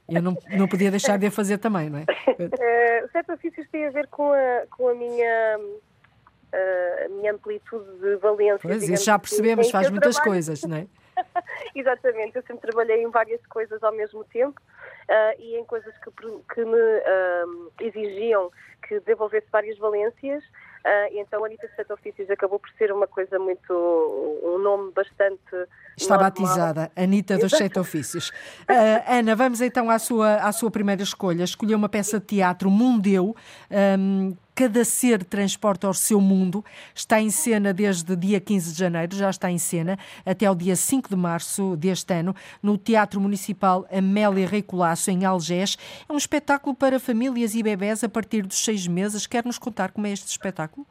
[0.08, 2.02] Eu não, não podia deixar de a fazer também, não é?
[2.02, 7.84] Uh, sete ofícios tem a ver com a, com a minha uh, a minha amplitude
[8.00, 8.58] de valência.
[8.60, 10.32] Pois, isso já percebemos, assim, faz muitas trabalho.
[10.32, 10.86] coisas, não é?
[11.74, 16.10] Exatamente, eu sempre trabalhei em várias coisas ao mesmo tempo uh, e em coisas que,
[16.54, 18.50] que me uh, exigiam
[18.86, 20.42] que desenvolvesse várias valências.
[20.78, 23.72] Uh, então a Anitta Sete Ofícios acabou por ser uma coisa muito.
[24.42, 25.40] um nome bastante.
[25.96, 26.30] Está normal.
[26.30, 28.30] batizada, Anitta dos Sete Ofícios.
[28.30, 31.42] Uh, Ana, vamos então à sua, à sua primeira escolha.
[31.42, 33.34] Escolheu uma peça de teatro, Mundeu.
[33.70, 36.64] Um, Cada ser transporta ao seu mundo.
[36.92, 40.74] Está em cena desde dia 15 de janeiro, já está em cena, até ao dia
[40.74, 45.76] 5 de março deste ano, no Teatro Municipal Amélia Rei Colasso, em Algés.
[46.08, 49.28] É um espetáculo para famílias e bebés a partir dos seis meses.
[49.28, 50.84] Quer nos contar como é este espetáculo?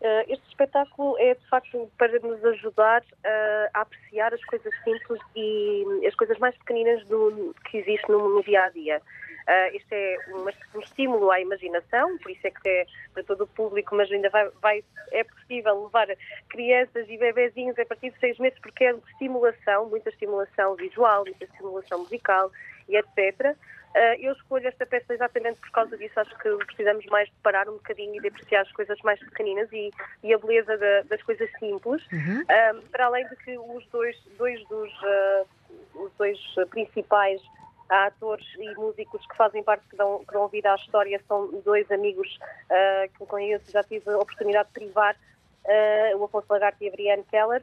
[0.00, 5.20] Uh, este espetáculo é de facto para nos ajudar uh, a apreciar as coisas simples
[5.34, 9.02] e as coisas mais pequeninas do, que existem no, no dia a dia.
[9.46, 13.44] Uh, isto é uma, um estímulo à imaginação, por isso é que é para todo
[13.44, 16.08] o público, mas ainda vai, vai é possível levar
[16.48, 21.44] crianças e bebezinhos a partir de seis meses, porque é estimulação, muita estimulação visual, muita
[21.44, 22.50] estimulação musical
[22.88, 23.56] e etc.
[23.96, 26.18] Uh, eu escolho esta peça exatamente por causa disso.
[26.18, 29.72] Acho que precisamos mais de parar um bocadinho e de apreciar as coisas mais pequeninas
[29.72, 29.90] e,
[30.24, 32.04] e a beleza da, das coisas simples.
[32.12, 32.42] Uhum.
[32.42, 35.46] Uh, para além de que os dois, dois dos uh,
[35.94, 36.38] os dois
[36.70, 37.40] principais
[37.88, 41.90] atores e músicos que fazem parte, que dão, que dão vida à história, são dois
[41.90, 42.38] amigos
[43.18, 45.16] com quem eu já tive a oportunidade de privar,
[46.16, 47.62] o Afonso Lagarde e a Brianne Keller,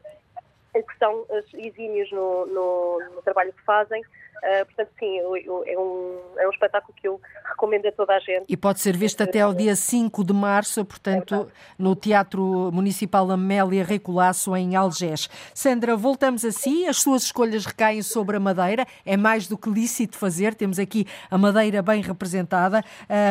[0.74, 4.04] que são exímios no, no, no trabalho que fazem.
[4.44, 8.14] Uh, portanto, sim, eu, eu, é, um, é um espetáculo que eu recomendo a toda
[8.14, 8.46] a gente.
[8.50, 13.30] E pode ser visto até ao dia 5 de março, portanto, é no Teatro Municipal
[13.32, 15.30] Amélia Recolasso, em Algés.
[15.54, 16.86] Sandra, voltamos a si.
[16.86, 18.86] As suas escolhas recaem sobre a Madeira.
[19.06, 20.56] É mais do que lícito fazer.
[20.56, 22.84] Temos aqui a Madeira bem representada,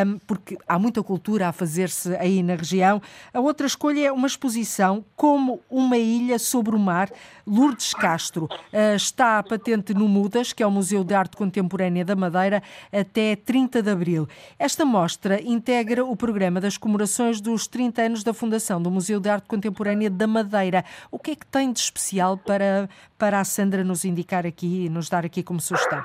[0.06, 3.02] um, porque há muita cultura a fazer-se aí na região.
[3.34, 7.10] A outra escolha é uma exposição como uma ilha sobre o mar.
[7.46, 12.04] Lourdes Castro uh, está patente no Mudas, que é o Museu Museu de Arte Contemporânea
[12.04, 12.62] da Madeira
[12.92, 14.28] até 30 de abril.
[14.58, 19.30] Esta mostra integra o programa das comemorações dos 30 anos da fundação do Museu de
[19.30, 20.84] Arte Contemporânea da Madeira.
[21.10, 24.88] O que é que tem de especial para, para a Sandra nos indicar aqui e
[24.90, 26.04] nos dar aqui como sugestão?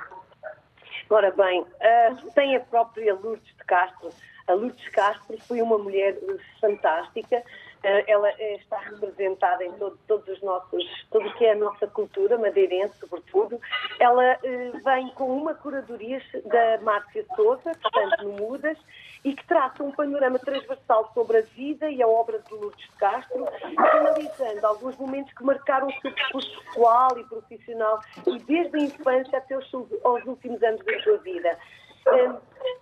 [1.09, 4.09] Ora bem, uh, tem a própria Lourdes de Castro.
[4.47, 6.17] A Lourdes Castro foi uma mulher
[6.61, 7.43] fantástica eh,
[7.83, 12.37] ela eh, está representada em todo, todos os nossos, tudo que é a nossa cultura
[12.37, 13.59] madeirense, sobretudo.
[13.99, 18.77] Ela eh, vem com uma curadoria da Márcia Souza, portanto, no Mudas,
[19.23, 22.97] e que traça um panorama transversal sobre a vida e a obra de Lourdes de
[22.97, 23.45] Castro,
[23.77, 29.37] analisando alguns momentos que marcaram o seu percurso pessoal e profissional, e desde a infância
[29.37, 31.57] até os, últimos anos da sua vida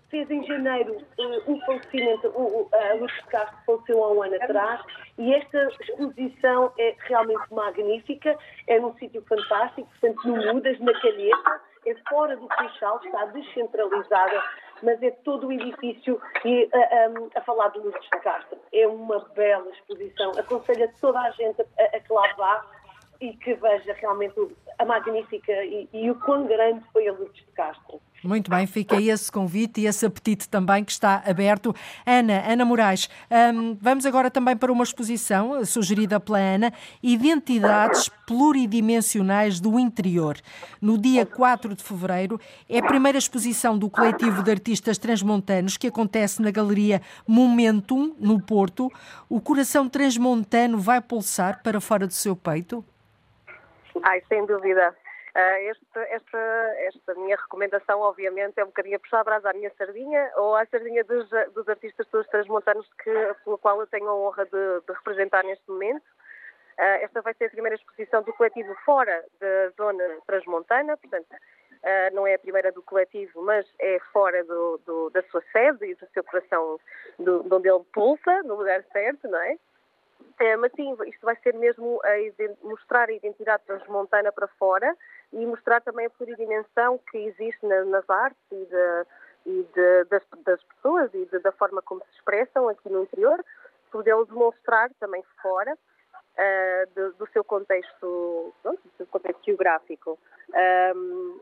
[0.09, 4.81] fez em janeiro uh, um falecimento, uh, a Lourdes Castro faleceu há um ano atrás,
[5.17, 11.61] e esta exposição é realmente magnífica, é num sítio fantástico, portanto, no Mudas, na Calheta,
[11.85, 14.43] é fora do Seixal, está descentralizada,
[14.81, 18.57] mas é todo o edifício e, a, a, a falar de Lourdes de Castro.
[18.73, 22.65] É uma bela exposição, aconselho a toda a gente a, a que lá vá,
[23.19, 24.35] e que veja realmente
[24.77, 28.01] a magnífica e, e o quão grande foi a Lourdes de Castro.
[28.23, 31.75] Muito bem, fica esse convite e esse apetite também que está aberto.
[32.05, 33.07] Ana, Ana Moraes,
[33.53, 40.37] um, vamos agora também para uma exposição sugerida pela Ana, Identidades Pluridimensionais do Interior.
[40.81, 45.87] No dia 4 de fevereiro, é a primeira exposição do coletivo de artistas transmontanos que
[45.87, 48.91] acontece na Galeria Momentum, no Porto.
[49.29, 52.83] O coração transmontano vai pulsar para fora do seu peito?
[54.03, 54.95] Ai, sem dúvida.
[55.35, 56.37] Uh, este, esta,
[56.77, 60.65] esta minha recomendação, obviamente, é um bocadinho puxar a brasa à minha sardinha ou à
[60.65, 63.11] sardinha dos, dos artistas todos transmontanos que,
[63.43, 66.05] pela qual eu tenho a honra de, de representar neste momento.
[66.77, 72.15] Uh, esta vai ser a primeira exposição do coletivo fora da zona transmontana, portanto, uh,
[72.15, 75.95] não é a primeira do coletivo, mas é fora do, do, da sua sede e
[75.95, 76.79] do seu coração,
[77.19, 79.57] do, de onde ele pulsa, no lugar certo, não é?
[80.59, 84.95] Mas sim, isto vai ser mesmo a mostrar a identidade transmontana para fora
[85.31, 89.05] e mostrar também a pluridimensão que existe na, nas artes e, de,
[89.45, 93.43] e de, das, das, pessoas e de, da forma como se expressam aqui no interior,
[93.91, 100.19] podê-lo demonstrar também fora uh, do seu contexto, do seu contexto geográfico.
[100.95, 101.39] Um,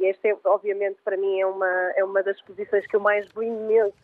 [0.00, 3.96] este, é, obviamente, para mim é uma, é uma das exposições que eu mais imenso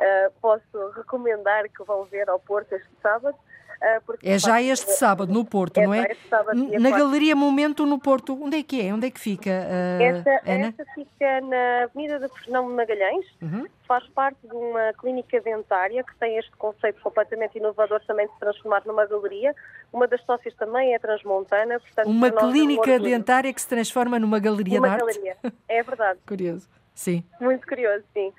[0.00, 3.36] uh, posso recomendar que vão ver ao Porto este sábado.
[3.80, 6.14] Uh, é já este sábado no Porto, é não é?
[6.28, 8.38] Sábado, na Galeria Momento no Porto.
[8.38, 8.92] Onde é que é?
[8.92, 10.66] Onde é que fica, uh, esta, Ana?
[10.68, 13.26] Esta fica na Avenida de Fernão Magalhães.
[13.40, 13.66] Uhum.
[13.88, 18.38] Faz parte de uma clínica dentária que tem este conceito completamente inovador também de se
[18.38, 19.54] transformar numa galeria.
[19.90, 21.80] Uma das sócias também é transmontana.
[21.80, 25.06] Portanto, uma clínica dentária que se transforma numa galeria uma de arte?
[25.06, 25.36] Galeria.
[25.66, 26.20] É verdade.
[26.28, 26.68] Curioso.
[26.94, 27.24] Sim.
[27.40, 28.30] Muito curioso, sim.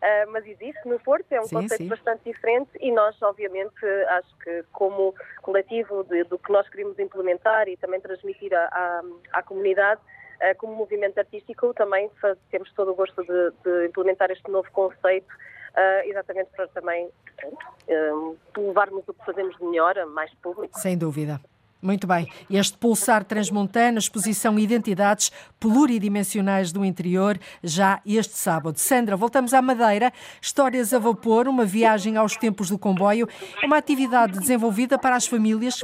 [0.00, 1.88] Uh, mas existe no Porto, é um sim, conceito sim.
[1.88, 7.68] bastante diferente e nós, obviamente, acho que como coletivo de, do que nós queremos implementar
[7.68, 12.94] e também transmitir à, à comunidade, uh, como movimento artístico, também faz, temos todo o
[12.94, 17.10] gosto de, de implementar este novo conceito, uh, exatamente para também
[18.56, 20.78] levarmos o que fazemos de melhor a mais público.
[20.78, 21.40] Sem dúvida.
[21.82, 22.28] Muito bem.
[22.50, 28.76] Este pulsar transmontano, exposição Identidades Pluridimensionais do Interior, já este sábado.
[28.76, 30.12] Sandra, voltamos à Madeira.
[30.42, 33.26] Histórias a vapor, uma viagem aos tempos do comboio,
[33.64, 35.82] uma atividade desenvolvida para as famílias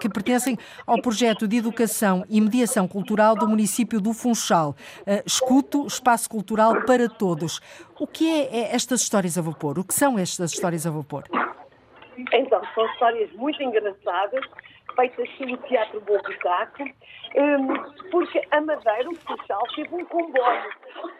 [0.00, 4.74] que pertencem ao projeto de educação e mediação cultural do município do Funchal.
[5.00, 7.60] Uh, escuto, espaço cultural para todos.
[8.00, 9.78] O que é, é estas histórias a vapor?
[9.78, 11.24] O que são estas histórias a vapor?
[12.32, 14.44] Então, são histórias muito engraçadas
[14.94, 16.82] feitas pelo Teatro Bom Buraco,
[17.36, 20.70] um, porque a Madeira, o Funchal, teve um comboio.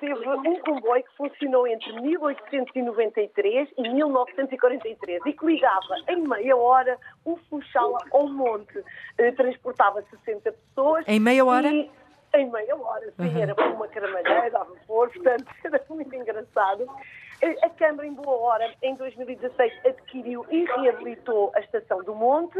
[0.00, 6.98] Teve um comboio que funcionou entre 1893 e 1943 e que ligava em meia hora
[7.24, 8.78] o Funchal ao monte.
[8.78, 11.04] Uh, transportava 60 pessoas.
[11.08, 11.68] Em meia hora?
[11.68, 11.90] E,
[12.36, 13.42] em meia hora, sim, uhum.
[13.42, 16.88] era uma caramalheira, dava vapor, portanto era muito engraçado.
[17.62, 22.58] A Câmara, em boa hora, em 2016, adquiriu e reabilitou a Estação do Monte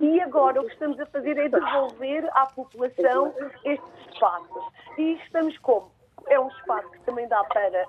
[0.00, 3.32] e agora o que estamos a fazer é devolver à população
[3.64, 4.64] estes espaços.
[4.98, 5.94] E estamos como?
[6.28, 7.86] é um espaço que também dá para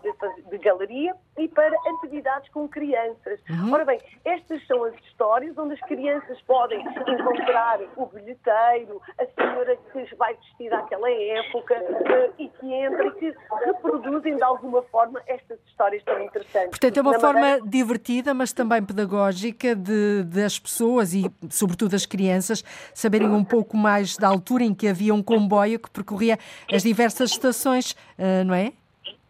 [0.50, 3.40] de galeria e para atividades com crianças.
[3.50, 3.74] Uhum.
[3.74, 9.78] Ora bem, estas são as histórias onde as crianças podem encontrar o bilheteiro, a senhora
[9.92, 13.34] que vai vestir àquela época uh, e que entra e que
[13.66, 16.70] reproduzem de alguma forma estas histórias tão interessantes.
[16.70, 17.68] Portanto, é uma Na forma maneira...
[17.68, 22.64] divertida, mas também pedagógica de, das pessoas e, sobretudo, as crianças
[22.94, 26.38] saberem um pouco mais da altura em que havia um comboio que percorria
[26.72, 28.74] as diversas estações ah, não é?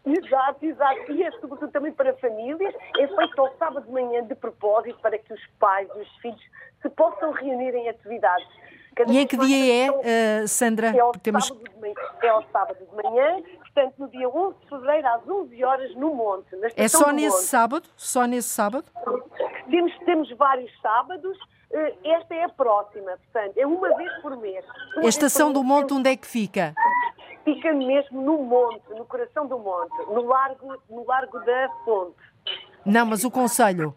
[0.06, 1.12] Exato, exato.
[1.12, 2.74] E é sobretudo também para famílias.
[2.98, 6.40] É feito ao sábado de manhã de propósito para que os pais e os filhos
[6.80, 8.46] se possam reunir em atividades.
[8.94, 10.96] Cada e em que dia é, uh, Sandra?
[10.96, 11.48] É ao, Temos...
[11.48, 15.28] sábado de manhã, é ao sábado de manhã, portanto, no dia 11 de fevereiro, às
[15.28, 16.48] 11 horas, no Monte.
[16.74, 17.44] é só nesse monte.
[17.44, 17.88] sábado?
[17.94, 18.86] Só nesse sábado?
[19.68, 21.36] Temos, temos vários sábados.
[21.70, 24.64] Uh, esta é a próxima, portanto, é uma vez por mês.
[24.96, 26.74] Uma a Estação do Monte, onde é que fica?
[27.46, 32.16] Fica mesmo no monte, no coração do monte, no largo, no largo da fonte.
[32.84, 33.94] Não, mas o conselho.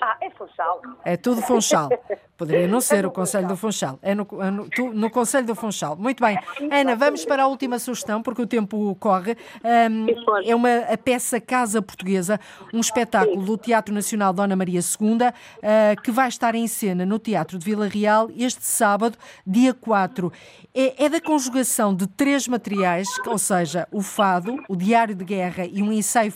[0.00, 0.80] Ah, é Funchal.
[1.04, 1.88] É tudo Funchal.
[2.40, 3.98] Poderia não ser o Conselho do Funchal.
[4.00, 5.94] É no, é no, no Conselho do Funchal.
[5.94, 6.38] Muito bem.
[6.72, 9.36] Ana, vamos para a última sugestão, porque o tempo corre.
[9.62, 10.06] Um,
[10.42, 12.40] é uma a peça Casa Portuguesa,
[12.72, 17.18] um espetáculo do Teatro Nacional Dona Maria II, uh, que vai estar em cena no
[17.18, 20.32] Teatro de Vila Real este sábado, dia 4.
[20.74, 25.66] É, é da conjugação de três materiais, ou seja, o fado, o diário de guerra
[25.66, 26.32] e um ensaio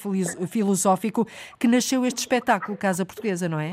[0.49, 1.27] filosófico,
[1.59, 3.73] que nasceu este espetáculo Casa Portuguesa, não é?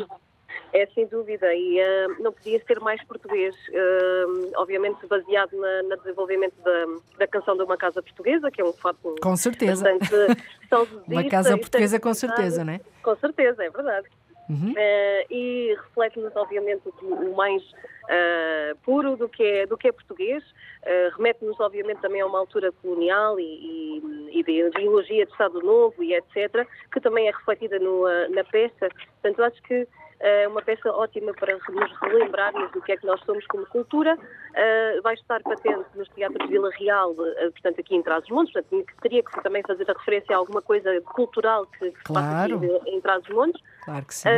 [0.74, 5.98] É sem dúvida, e uh, não podia ser mais português, uh, obviamente baseado na, no
[5.98, 6.86] desenvolvimento da,
[7.20, 9.86] da, canção de uma casa portuguesa, que é um fato com certeza.
[11.08, 12.82] uma casa portuguesa com certeza, não é?
[13.04, 14.08] Com certeza, é verdade.
[14.52, 14.72] Uhum.
[14.72, 20.44] Uh, e reflete-nos, obviamente, o, mais uh, puro do que é, do que é português,
[20.44, 25.62] uh, remete-nos, obviamente, também a uma altura colonial e, e, e de ideologia de Estado
[25.62, 28.90] Novo e etc., que também é refletida no, na peça.
[29.22, 29.88] Portanto, acho que
[30.22, 34.16] é uma peça ótima para nos relembrarmos do que é que nós somos como cultura.
[34.16, 39.24] Uh, vai estar patente nos teatros Vila Real, uh, portanto, aqui em Trás-os-Montes, portanto, teria
[39.24, 42.60] que também fazer a referência a alguma coisa cultural que, claro.
[42.60, 43.62] se passa aqui em Trás-os-Montes.
[43.84, 44.30] Claro que sim.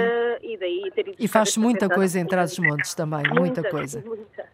[0.42, 4.04] E daí ter E faz muita coisa em Trás-os-Montes também, muita, muita coisa.
[4.06, 4.50] Muita.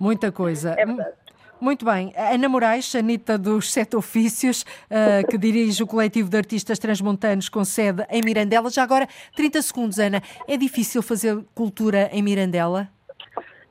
[0.00, 0.74] muita coisa.
[0.78, 1.14] É verdade.
[1.60, 2.12] Muito bem.
[2.16, 7.64] Ana Moraes, Anitta dos Sete Ofícios, uh, que dirige o coletivo de artistas transmontanos com
[7.64, 8.68] sede em Mirandela.
[8.68, 10.22] Já agora, 30 segundos, Ana.
[10.46, 12.88] É difícil fazer cultura em Mirandela?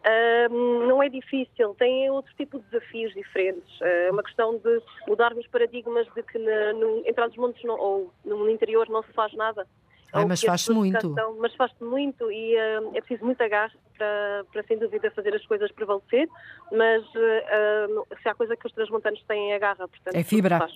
[0.05, 3.81] Uh, não é difícil, tem outro tipo de desafios diferentes.
[3.81, 8.87] É uma questão de mudarmos paradigmas de que na, no, em Trás-os-Montes ou no interior
[8.89, 9.67] não se faz nada.
[10.15, 11.13] Ai, mas faz-se muito.
[11.39, 15.45] Mas faz-se muito e uh, é preciso muita garra para, para, sem dúvida, fazer as
[15.45, 16.27] coisas prevalecer,
[16.71, 20.15] mas uh, se há coisa que os transmontanos têm é a garra, portanto...
[20.15, 20.67] É fibra.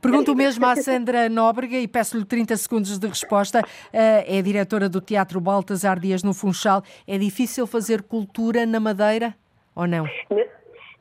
[0.00, 3.60] Pergunto é mesmo à Sandra Nóbrega e peço-lhe 30 segundos de resposta.
[3.60, 6.82] Uh, é diretora do Teatro Baltasar Dias no Funchal.
[7.06, 9.34] É difícil fazer cultura na Madeira
[9.74, 10.04] ou não?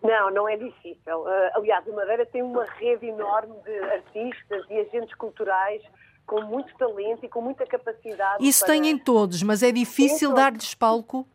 [0.04, 1.18] Não, não é difícil.
[1.22, 5.82] Uh, aliás, a Madeira tem uma rede enorme de artistas e agentes culturais
[6.26, 8.46] com muito talento e com muita capacidade.
[8.46, 8.74] Isso para...
[8.74, 11.28] tem em todos, mas é difícil dar-lhes palco?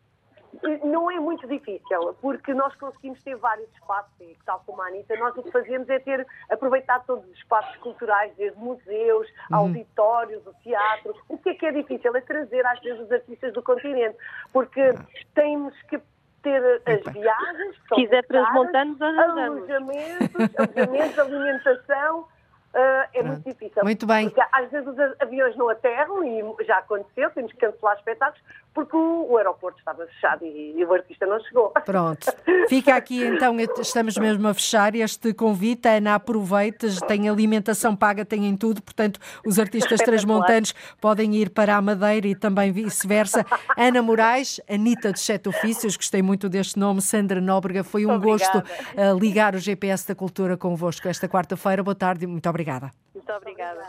[0.82, 5.14] Não é muito difícil, porque nós conseguimos ter vários espaços, e tal como a Anitta,
[5.16, 9.57] nós o que fazemos é ter, aproveitar todos os espaços culturais, desde museus, uhum.
[9.59, 11.14] auditórios, o teatro.
[11.28, 12.16] O que é que é difícil?
[12.16, 14.16] É trazer às vezes os artistas do continente,
[14.53, 15.05] porque uhum.
[15.34, 16.01] temos que
[16.43, 22.28] ter as viagens, se quiser transmontanos, alojamentos, alojamentos, alimentação,
[22.79, 23.83] uh, é muito difícil.
[23.83, 24.29] Muito bem.
[24.29, 28.41] Porque às vezes os aviões não aterram e já aconteceu, temos que cancelar espetáculos
[28.79, 31.70] porque o, aeroporto estava fechado e, e, o artista não chegou.
[31.85, 32.26] Pronto.
[32.68, 35.89] Fica aqui então, estamos mesmo a fechar este convite.
[35.89, 41.83] Ana, aproveite, tem alimentação paga, tem tudo, portanto, os artistas transmontanos podem ir para a
[41.83, 43.45] Madeira e também vice-versa.
[43.76, 48.53] Ana Moraes, Anitta dos Sete Ofícios, gostei muito deste nome, Sandra Nóbrega, foi um Obrigada.
[48.53, 51.83] gosto uh, ligar o GPS da Cultura convosco esta quarta-feira.
[51.83, 52.91] Boa tarde muito obrigada.
[53.14, 53.81] Muito obrigada.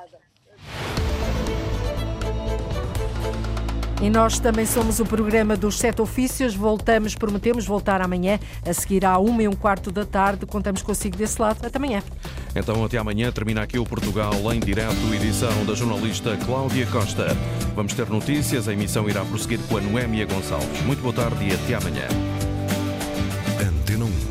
[4.01, 6.55] E nós também somos o programa dos Sete Ofícios.
[6.55, 10.45] Voltamos, prometemos voltar amanhã, a seguir à uma e um quarto da tarde.
[10.45, 11.65] Contamos consigo desse lado.
[11.65, 12.01] Até amanhã.
[12.55, 13.29] Então, até amanhã.
[13.29, 17.27] Termina aqui o Portugal em direto, edição da jornalista Cláudia Costa.
[17.75, 18.69] Vamos ter notícias.
[18.69, 20.81] A emissão irá prosseguir com a Noémia Gonçalves.
[20.83, 22.07] Muito boa tarde e até amanhã.
[23.59, 24.28] Antena 1.